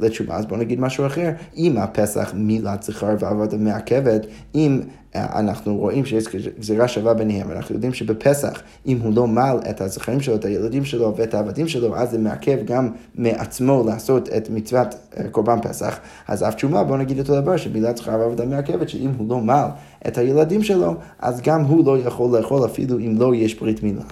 לתשובה, 0.00 0.36
אז 0.36 0.46
בואו 0.46 0.60
נגיד 0.60 0.80
משהו 0.80 1.06
אחר. 1.06 1.30
אם 1.56 1.76
הפסח 1.78 2.32
מילת 2.36 2.82
זכר 2.82 3.14
ועבודה 3.18 3.56
מעכבת, 3.56 4.26
אם 4.54 4.80
אנחנו 5.14 5.76
רואים 5.76 6.04
שיש 6.04 6.24
גזירה 6.58 6.88
שווה 6.88 7.14
ביניהם, 7.14 7.50
אנחנו 7.50 7.74
יודעים 7.74 7.94
שבפסח, 7.94 8.62
אם 8.86 8.98
הוא 9.02 9.12
לא 9.14 9.26
מל 9.26 9.56
את 9.70 9.80
הזכרים 9.80 10.20
שלו, 10.20 10.34
את 10.34 10.44
הילדים 10.44 10.84
שלו 10.84 11.16
ואת 11.16 11.34
העבדים 11.34 11.68
שלו, 11.68 11.96
אז 11.96 12.10
זה 12.10 12.18
מעכב 12.18 12.58
גם 12.64 12.88
מעצמו 13.14 13.84
לעשות 13.86 14.28
את 14.28 14.50
מצוות 14.50 14.94
קורבן 15.30 15.60
פסח. 15.62 15.98
אז 16.28 16.42
אף 16.42 16.54
תשומה, 16.54 16.84
בואו 16.84 16.96
נגיד 16.96 17.18
אותו 17.18 17.40
דבר, 17.40 17.56
שמילת 17.56 17.96
זכר 17.96 18.18
ועבודה 18.20 18.46
מעכבת, 18.46 18.88
שאם 18.88 19.10
הוא 19.18 19.28
לא 19.28 19.40
מל 19.40 19.66
את 20.06 20.18
הילדים 20.18 20.62
שלו, 20.62 20.94
אז 21.18 21.40
גם 21.40 21.64
הוא 21.64 21.86
לא 21.86 21.98
יכול 21.98 22.38
לאכול 22.38 22.64
אפילו 22.64 22.98
אם 22.98 23.14
לא 23.18 23.34
יש 23.34 23.54
ברית 23.54 23.82
מילה. 23.82 24.02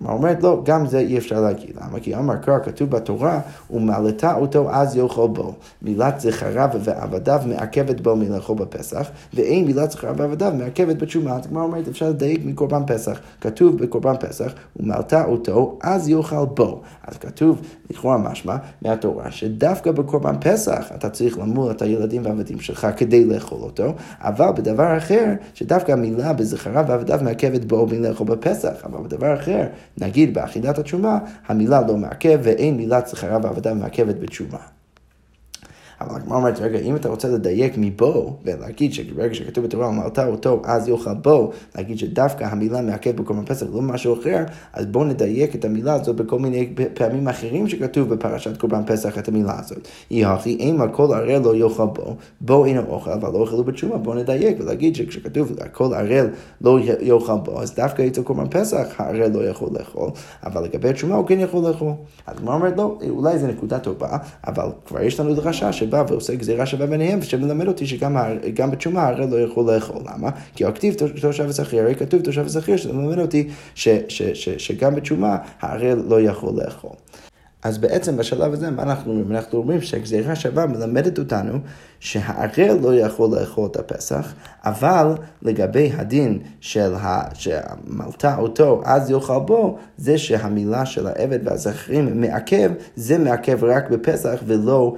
כלומר, 0.00 0.14
אומרת 0.14 0.42
לא, 0.42 0.60
גם 0.64 0.86
זה 0.86 0.98
אי 0.98 1.18
אפשר 1.18 1.40
להגיד. 1.40 1.70
למה? 1.76 2.00
כי 2.00 2.14
אמר 2.14 2.36
קרא 2.36 2.58
כתוב 2.58 2.90
בתורה, 2.90 3.40
ומלטה 3.70 4.34
אותו 4.34 4.70
אז 4.70 4.96
יאכל 4.96 5.28
בו. 5.28 5.54
מילת 5.82 6.20
זכריו 6.20 6.68
ועבדיו 6.80 7.40
מעכבת 7.46 8.00
בו 8.00 8.16
מלאכול 8.16 8.56
בפסח, 8.56 9.10
ואין 9.34 9.64
מילת 9.64 9.90
זכריו 9.90 10.16
ועבדיו 10.16 10.52
מעכבת 10.58 10.96
בתשומה. 10.96 11.36
אז 11.36 11.46
כלומר 11.46 11.62
אומרת, 11.62 11.88
אפשר 11.88 12.08
לדייק 12.08 12.40
מקורבן 12.44 12.82
פסח. 12.86 13.20
כתוב 13.40 13.78
בקורבן 13.78 14.14
פסח, 14.20 14.52
ומלטה 14.76 15.24
אותו 15.24 15.78
אז 15.82 16.08
יאכל 16.08 16.44
בו. 16.54 16.80
אז 17.06 17.16
כתוב, 17.16 17.60
לכאורה 17.90 18.18
משמע, 18.18 18.56
מהתורה, 18.82 19.30
שדווקא 19.30 19.92
בקורבן 19.92 20.34
פסח 20.40 20.90
אתה 20.94 21.10
צריך 21.10 21.38
למול 21.38 21.70
את 21.70 21.82
הילדים 21.82 22.24
והעבדים 22.24 22.60
שלך 22.60 22.86
כדי 22.96 23.24
לאכול 23.24 23.58
אותו, 23.60 23.94
אבל 24.20 24.50
בדבר 24.56 24.96
אחר, 24.96 25.24
שדווקא 25.54 25.92
המילה 25.92 26.32
בזכריו 26.32 26.84
ועבדיו 26.88 27.20
מעכבת 27.22 27.64
בו 27.64 27.86
מלאכול 27.86 28.26
בפסח, 28.26 28.84
אבל 28.84 29.02
בדבר 29.02 29.34
אחר, 29.34 29.66
נגיד 29.98 30.34
באחידת 30.34 30.78
התשומה, 30.78 31.18
המילה 31.46 31.80
לא 31.88 31.96
מעכב 31.96 32.40
ואין 32.42 32.76
מילת 32.76 33.06
זכרה 33.06 33.38
ועבודה 33.42 33.74
מעכבת 33.74 34.14
בתשומה. 34.20 34.58
אבל 36.00 36.16
הגמרא 36.16 36.36
אומרת, 36.36 36.60
רגע, 36.60 36.78
אם 36.78 36.96
אתה 36.96 37.08
רוצה 37.08 37.28
לדייק 37.28 37.74
מבו, 37.76 38.36
ולהגיד 38.44 38.92
שברגע 38.92 39.34
שכתוב 39.34 39.64
בתורה 39.64 39.88
אמרת 39.88 40.18
אותו, 40.18 40.62
אז 40.64 40.88
יאכל 40.88 41.14
בו, 41.14 41.50
להגיד 41.76 41.98
שדווקא 41.98 42.44
המילה 42.44 42.80
מעכב 42.80 43.16
בקורבן 43.16 43.44
פסח, 43.44 43.66
לא 43.72 43.82
משהו 43.82 44.20
אחר, 44.20 44.44
אז 44.72 44.86
בואו 44.86 45.04
נדייק 45.04 45.54
את 45.54 45.64
המילה 45.64 45.94
הזאת 45.94 46.16
בכל 46.16 46.38
מיני 46.38 46.74
פעמים 46.94 47.28
אחרים 47.28 47.68
שכתוב 47.68 48.14
בפרשת 48.14 48.56
קורבן 48.56 48.82
פסח 48.86 49.18
את 49.18 49.28
המילה 49.28 49.58
הזאת. 49.58 49.88
יהי 50.10 50.24
הכי 50.24 50.56
אימה 50.60 50.88
כל 50.88 51.14
ערל 51.14 51.38
לא 51.38 51.54
יאכל 51.54 51.86
בו, 51.86 52.16
בו 52.40 52.64
אינו 52.64 52.82
אוכל, 52.88 53.10
אבל 53.10 53.32
לא 53.32 53.38
אוכלו 53.38 53.64
בתשומה, 53.64 53.98
בואו 53.98 54.16
נדייק 54.16 54.56
ולהגיד 54.60 54.96
שכשכתוב 54.96 55.52
כל 55.72 55.94
ערל 55.94 56.28
לא 56.60 56.78
יאכל 57.00 57.38
בו, 57.44 57.62
אז 57.62 57.74
דווקא 57.74 58.06
אצל 58.06 58.22
קורבן 58.22 58.48
פסח 58.50 58.86
הערל 58.96 59.30
לא 59.34 59.44
יכול 59.48 59.68
לאכול, 59.78 60.10
אבל 60.44 60.64
לגבי 60.64 60.88
התשומה 60.88 61.14
הוא 61.14 61.26
כן 61.26 61.40
יכול 61.40 61.68
לאכול. 61.68 61.92
הגמרא 62.26 62.54
אומרת, 62.54 62.76
לא, 62.76 62.98
אולי 63.10 63.38
זו 63.38 63.46
נקודה 63.46 63.78
טובה, 63.78 64.16
אבל 64.46 64.66
כבר 64.86 65.00
יש 65.02 65.20
לנו 65.20 65.34
דרשה 65.34 65.72
שבא 65.90 66.04
ועושה 66.08 66.34
גזירה 66.34 66.66
שווה 66.66 66.86
ביניהם, 66.86 67.22
שמלמד 67.22 67.68
אותי 67.68 67.86
שגם 67.86 68.70
בתשומה 68.70 69.06
הרי 69.06 69.30
לא 69.30 69.40
יכול 69.40 69.74
לאכול. 69.74 70.02
למה? 70.14 70.30
כי 70.54 70.64
הכתיב 70.64 70.94
תושב 71.20 71.46
ושכיר, 71.48 71.82
הרי 71.82 71.94
כתוב 71.94 72.22
תושב 72.22 72.44
ושכיר, 72.46 72.76
שזה 72.76 72.92
מלמד 72.92 73.18
אותי 73.18 73.48
שגם 74.58 74.94
בתשומה 74.94 75.36
הרי 75.60 75.92
לא 76.08 76.20
יכול 76.20 76.62
לאכול. 76.64 76.90
אז 77.62 77.78
בעצם 77.78 78.16
בשלב 78.16 78.52
הזה, 78.52 78.70
מה 78.70 78.82
אנחנו 78.82 79.10
אומרים? 79.10 79.32
אנחנו 79.32 79.58
אומרים 79.58 79.80
שהגזירה 79.80 80.36
שווה 80.36 80.66
מלמדת 80.66 81.18
אותנו 81.18 81.58
שהערל 82.00 82.78
לא 82.80 82.94
יכול 82.94 83.30
לאכול 83.38 83.66
את 83.66 83.76
הפסח, 83.76 84.34
אבל 84.64 85.14
לגבי 85.42 85.92
הדין 85.96 86.38
של 86.60 86.94
ה... 86.94 87.22
שמלטה 87.34 88.36
אותו 88.38 88.80
אז 88.84 89.10
יאכל 89.10 89.38
בו, 89.38 89.76
זה 89.96 90.18
שהמילה 90.18 90.86
של 90.86 91.06
העבד 91.06 91.38
והזכרים 91.44 92.20
מעכב, 92.20 92.70
זה 92.96 93.18
מעכב 93.18 93.64
רק 93.64 93.90
בפסח 93.90 94.42
ולא 94.46 94.96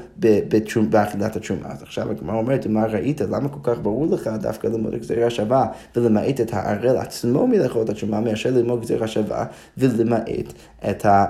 באכילת 0.91 1.37
התשומה. 1.37 1.69
אז 1.69 1.83
עכשיו 1.83 2.11
הגמרא 2.11 2.37
אומרת, 2.37 2.67
מה 2.67 2.87
ראית? 2.87 3.21
למה 3.21 3.49
כל 3.49 3.61
כך 3.63 3.81
ברור 3.83 4.07
לך 4.07 4.31
דווקא 4.41 4.67
ללמוד 4.67 4.95
גזירה 4.95 5.31
שווה 5.31 5.67
ולמעט 5.97 6.41
את 6.41 6.55
הערל 6.55 6.97
עצמו 6.97 7.47
מלאכול 7.47 7.83
את 7.83 7.89
התשומה, 7.89 8.21
מאשר 8.21 8.51
ללמוד 8.51 8.81
גזירה 8.81 9.07
שווה 9.07 9.45
ולמעט 9.79 10.53
את 10.91 11.07
ה... 11.07 11.25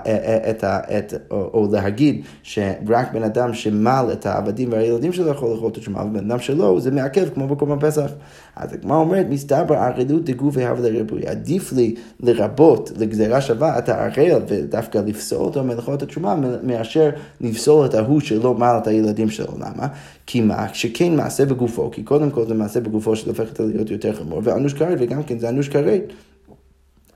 את 0.51 0.65
ה... 0.65 0.79
את, 0.99 1.15
או, 1.31 1.37
או 1.37 1.69
להגיד 1.73 2.25
שרק 2.43 3.13
בן 3.13 3.23
אדם 3.23 3.55
שמל 3.55 4.07
את 4.13 4.27
העבדים 4.27 4.73
והילדים 4.73 5.13
שלו 5.13 5.29
יכול 5.29 5.51
לאכול 5.51 5.62
את 5.69 5.77
התשומה, 5.77 6.05
ובן 6.05 6.31
אדם 6.31 6.39
שלו 6.39 6.81
זה 6.81 6.91
מעכב 6.91 7.29
כמו 7.35 7.49
בקורבן 7.49 7.89
פסח. 7.89 8.11
אז 8.57 8.73
הגמרא 8.73 8.97
אומרת, 8.97 9.27
מסתבר 9.31 9.75
ערלות 9.75 10.25
דגופי 10.25 10.65
הווה 10.65 10.91
לריבוי. 10.91 11.27
עדיף 11.27 11.73
לי 11.73 11.95
לרבות 12.21 12.93
לגזירה 12.99 13.41
שווה 13.41 13.79
את 13.79 13.89
הערל 13.89 14.43
ודווקא 14.49 14.99
לפסול 14.99 15.39
אותו 15.39 15.65
מלאכות 15.65 16.03
התשומה, 16.03 16.37
מאשר 16.63 17.11
לפסול 17.41 17.87
את 17.87 17.95
ההוא 17.95 18.21
שלא 18.21 18.55
מל 18.55 18.75
את 18.83 18.87
הילדים 18.87 19.31
שלו. 19.31 19.55
למה? 19.57 19.87
כי 20.27 20.41
מה? 20.41 20.67
שכן 20.73 21.17
מעשה 21.17 21.45
בגופו, 21.45 21.91
כי 21.91 22.03
קודם 22.03 22.31
כל 22.31 22.47
זה 22.47 22.55
מעשה 22.55 22.81
בגופו 22.81 23.17
שהופך 23.17 23.53
את 23.53 23.61
להיות 23.61 23.91
יותר 23.91 24.13
חמור, 24.13 24.41
ואנוש 24.45 24.75
כרת, 24.75 24.99
וגם 25.01 25.23
כן 25.23 25.39
זה 25.39 25.49
אנוש 25.49 25.69
כרת. 25.69 26.03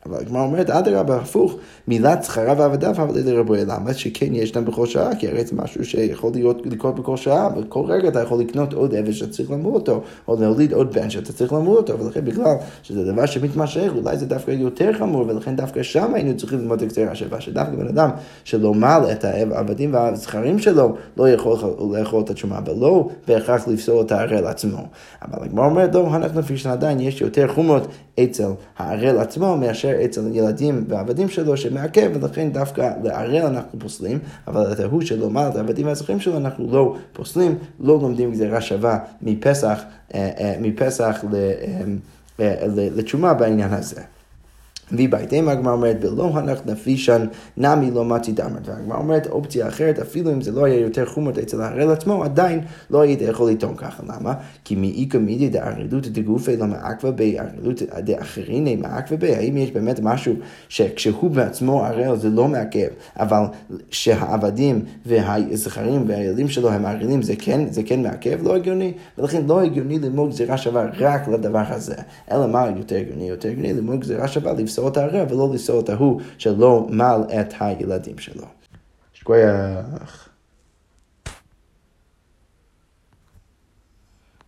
אבל 0.09 0.21
הגמרא 0.21 0.43
אומרת, 0.43 0.71
אדרבה, 0.71 1.17
הפוך, 1.17 1.57
מילת 1.89 2.25
שכרה 2.25 2.55
ועבדיו 2.59 2.91
אבל 2.91 3.21
לרבוי. 3.25 3.65
למה? 3.65 3.95
שכן 3.95 4.35
יש 4.35 4.57
להם 4.57 4.65
בכל 4.65 4.87
שעה, 4.87 5.15
כי 5.15 5.29
הרי 5.29 5.45
זה 5.45 5.57
משהו 5.57 5.85
שיכול 5.85 6.31
להיות, 6.35 6.67
לקרות 6.67 6.95
בכל 6.95 7.17
שעה, 7.17 7.49
בכל 7.49 7.85
רגע 7.89 8.09
אתה 8.09 8.21
יכול 8.21 8.41
לקנות 8.41 8.73
עוד 8.73 8.95
עבד 8.95 9.13
שאתה 9.13 9.33
צריך 9.33 9.51
למור 9.51 9.75
אותו, 9.75 10.03
או 10.29 10.37
להוליד 10.41 10.73
עוד 10.73 10.95
בן 10.95 11.11
שאתה 11.11 11.33
צריך 11.33 11.53
למור 11.53 11.77
אותו, 11.77 11.99
ולכן 11.99 12.25
בגלל 12.25 12.55
שזה 12.83 13.13
דבר 13.13 13.27
שמתמשך, 13.27 13.91
אולי 13.97 14.17
זה 14.17 14.27
דווקא 14.27 14.51
יותר 14.51 14.93
חמור, 14.99 15.25
ולכן 15.29 15.57
דווקא 15.57 15.83
שם 15.83 16.15
היינו 16.15 16.37
צריכים 16.37 16.59
ללמוד 16.59 16.83
את 16.83 16.89
גזירה 16.89 17.15
שווה, 17.15 17.41
שדווקא 17.41 17.77
בן 17.77 17.89
אדם 17.89 18.11
שלא 18.45 18.75
מל 18.75 19.01
את 19.13 19.25
העבדים 19.25 19.95
והזכרים 19.95 20.59
שלו, 20.59 20.95
לא 21.17 21.29
יכול 21.29 21.59
לאכול 21.93 22.23
את 22.23 22.31
התשומה, 22.31 22.61
ולא 22.67 23.09
בהכרח 23.29 23.69
לפסול 23.69 24.05
את 24.07 24.13
הערל 24.13 24.47
עצמו. 24.47 24.87
אבל 25.23 25.45
הגמרא 25.45 25.67
אומרת, 25.67 25.95
לא, 25.95 26.17
אנחנו 26.17 26.41
לפי 26.41 26.57
שעדיין 26.57 27.01
יש 27.01 27.21
יותר 27.21 27.49
חומות 27.49 27.87
אצל 28.21 28.49
הערל 28.79 29.19
עצמו 29.19 29.57
מאשר 29.57 29.93
אצל 30.05 30.21
ילדים 30.33 30.85
ועבדים 30.89 31.29
שלו 31.29 31.57
שמעכב, 31.57 32.11
ולכן 32.15 32.53
דווקא 32.53 32.91
לערל 33.03 33.43
אנחנו 33.43 33.79
פוסלים, 33.79 34.19
אבל 34.47 34.73
את 34.73 34.81
ההוא 34.81 35.01
שלומד 35.01 35.45
את 35.51 35.57
העבדים 35.57 35.87
והזכרים 35.87 36.21
שלו 36.21 36.37
אנחנו 36.37 36.73
לא 36.73 36.97
פוסלים, 37.13 37.59
לא 37.81 37.99
לומדים 38.03 38.33
גזירה 38.33 38.61
שווה 38.61 38.99
מפסח, 39.23 39.83
אה, 40.15 40.31
אה, 40.41 40.57
מפסח 40.61 41.25
אה, 42.41 42.67
לתשומה 42.97 43.35
בעניין 43.35 43.73
הזה. 43.73 44.16
ובהתאם 44.93 45.49
הגמרא 45.49 45.73
אומרת, 45.73 46.01
בלא 46.01 46.31
הנח 46.35 46.61
נפישן 46.67 47.27
נמי 47.57 47.91
לא 47.91 48.05
מצי 48.05 48.33
דמרת. 48.33 48.69
והגמרא 48.69 48.99
אומרת, 48.99 49.27
אופציה 49.27 49.69
אחרת, 49.69 49.99
אפילו 49.99 50.33
אם 50.33 50.41
זה 50.41 50.53
לא 50.53 50.65
היה 50.65 50.81
יותר 50.81 51.07
חומות 51.07 51.39
אצל 51.39 51.61
ההראל 51.61 51.91
עצמו, 51.91 52.25
עדיין 52.25 52.61
לא 52.91 53.01
היית 53.01 53.23
יכול 53.23 53.51
לטעון 53.51 53.77
ככה. 53.77 54.03
למה? 54.03 54.35
כי 54.65 54.75
מאיכא 54.75 55.19
מידי 55.19 55.49
דערלות 55.49 56.07
דגופי 56.07 56.57
לא 56.57 56.67
מעכבה 56.67 57.11
בי, 57.11 57.39
ערלות 57.39 57.83
דאחריני 57.83 58.77
מעכבה 58.77 59.17
בי. 59.17 59.35
האם 59.35 59.57
יש 59.57 59.71
באמת 59.71 60.01
משהו 60.03 60.35
שכשהוא 60.69 61.31
בעצמו 61.31 61.87
הראל 61.87 62.17
זה 62.17 62.31
לא 62.31 62.49
מעכב, 62.49 62.89
אבל 63.17 63.43
שהעבדים 63.91 64.85
והזכרים 65.07 66.05
והילדים 66.09 66.49
שלו 66.49 66.71
הם 66.71 66.87
ערלים, 66.87 67.23
זה 67.23 67.35
כן, 67.39 67.67
זה 67.71 67.83
כן 67.83 68.03
מעכב? 68.03 68.43
לא 68.43 68.57
הגיוני. 68.57 68.93
ולכן 69.19 69.43
לא 69.47 69.63
הגיוני 69.63 69.99
ללמוד 69.99 70.31
גזירה 70.31 70.59
שווה 70.59 70.87
רק 70.99 71.29
לדבר 71.29 71.63
הזה. 71.69 71.95
אלא 72.33 72.47
מה 72.47 72.67
יותר 72.77 72.97
הגיוני? 72.97 73.29
יותר 73.29 73.49
הגיוני 73.49 73.73
ללמוד 73.73 74.01
גזירה 74.01 74.29
שווה 74.29 74.55
לפסול 74.77 74.89
את 74.93 74.97
הערב 74.97 75.33
ולא 75.33 75.51
לפסול 75.55 75.81
את 75.81 75.89
ההוא 75.89 76.21
שלא 76.39 76.87
מל 76.91 77.21
את 77.41 77.55
הילדים 77.61 78.19
שלו. 78.19 78.45
שכוייח. 79.13 80.26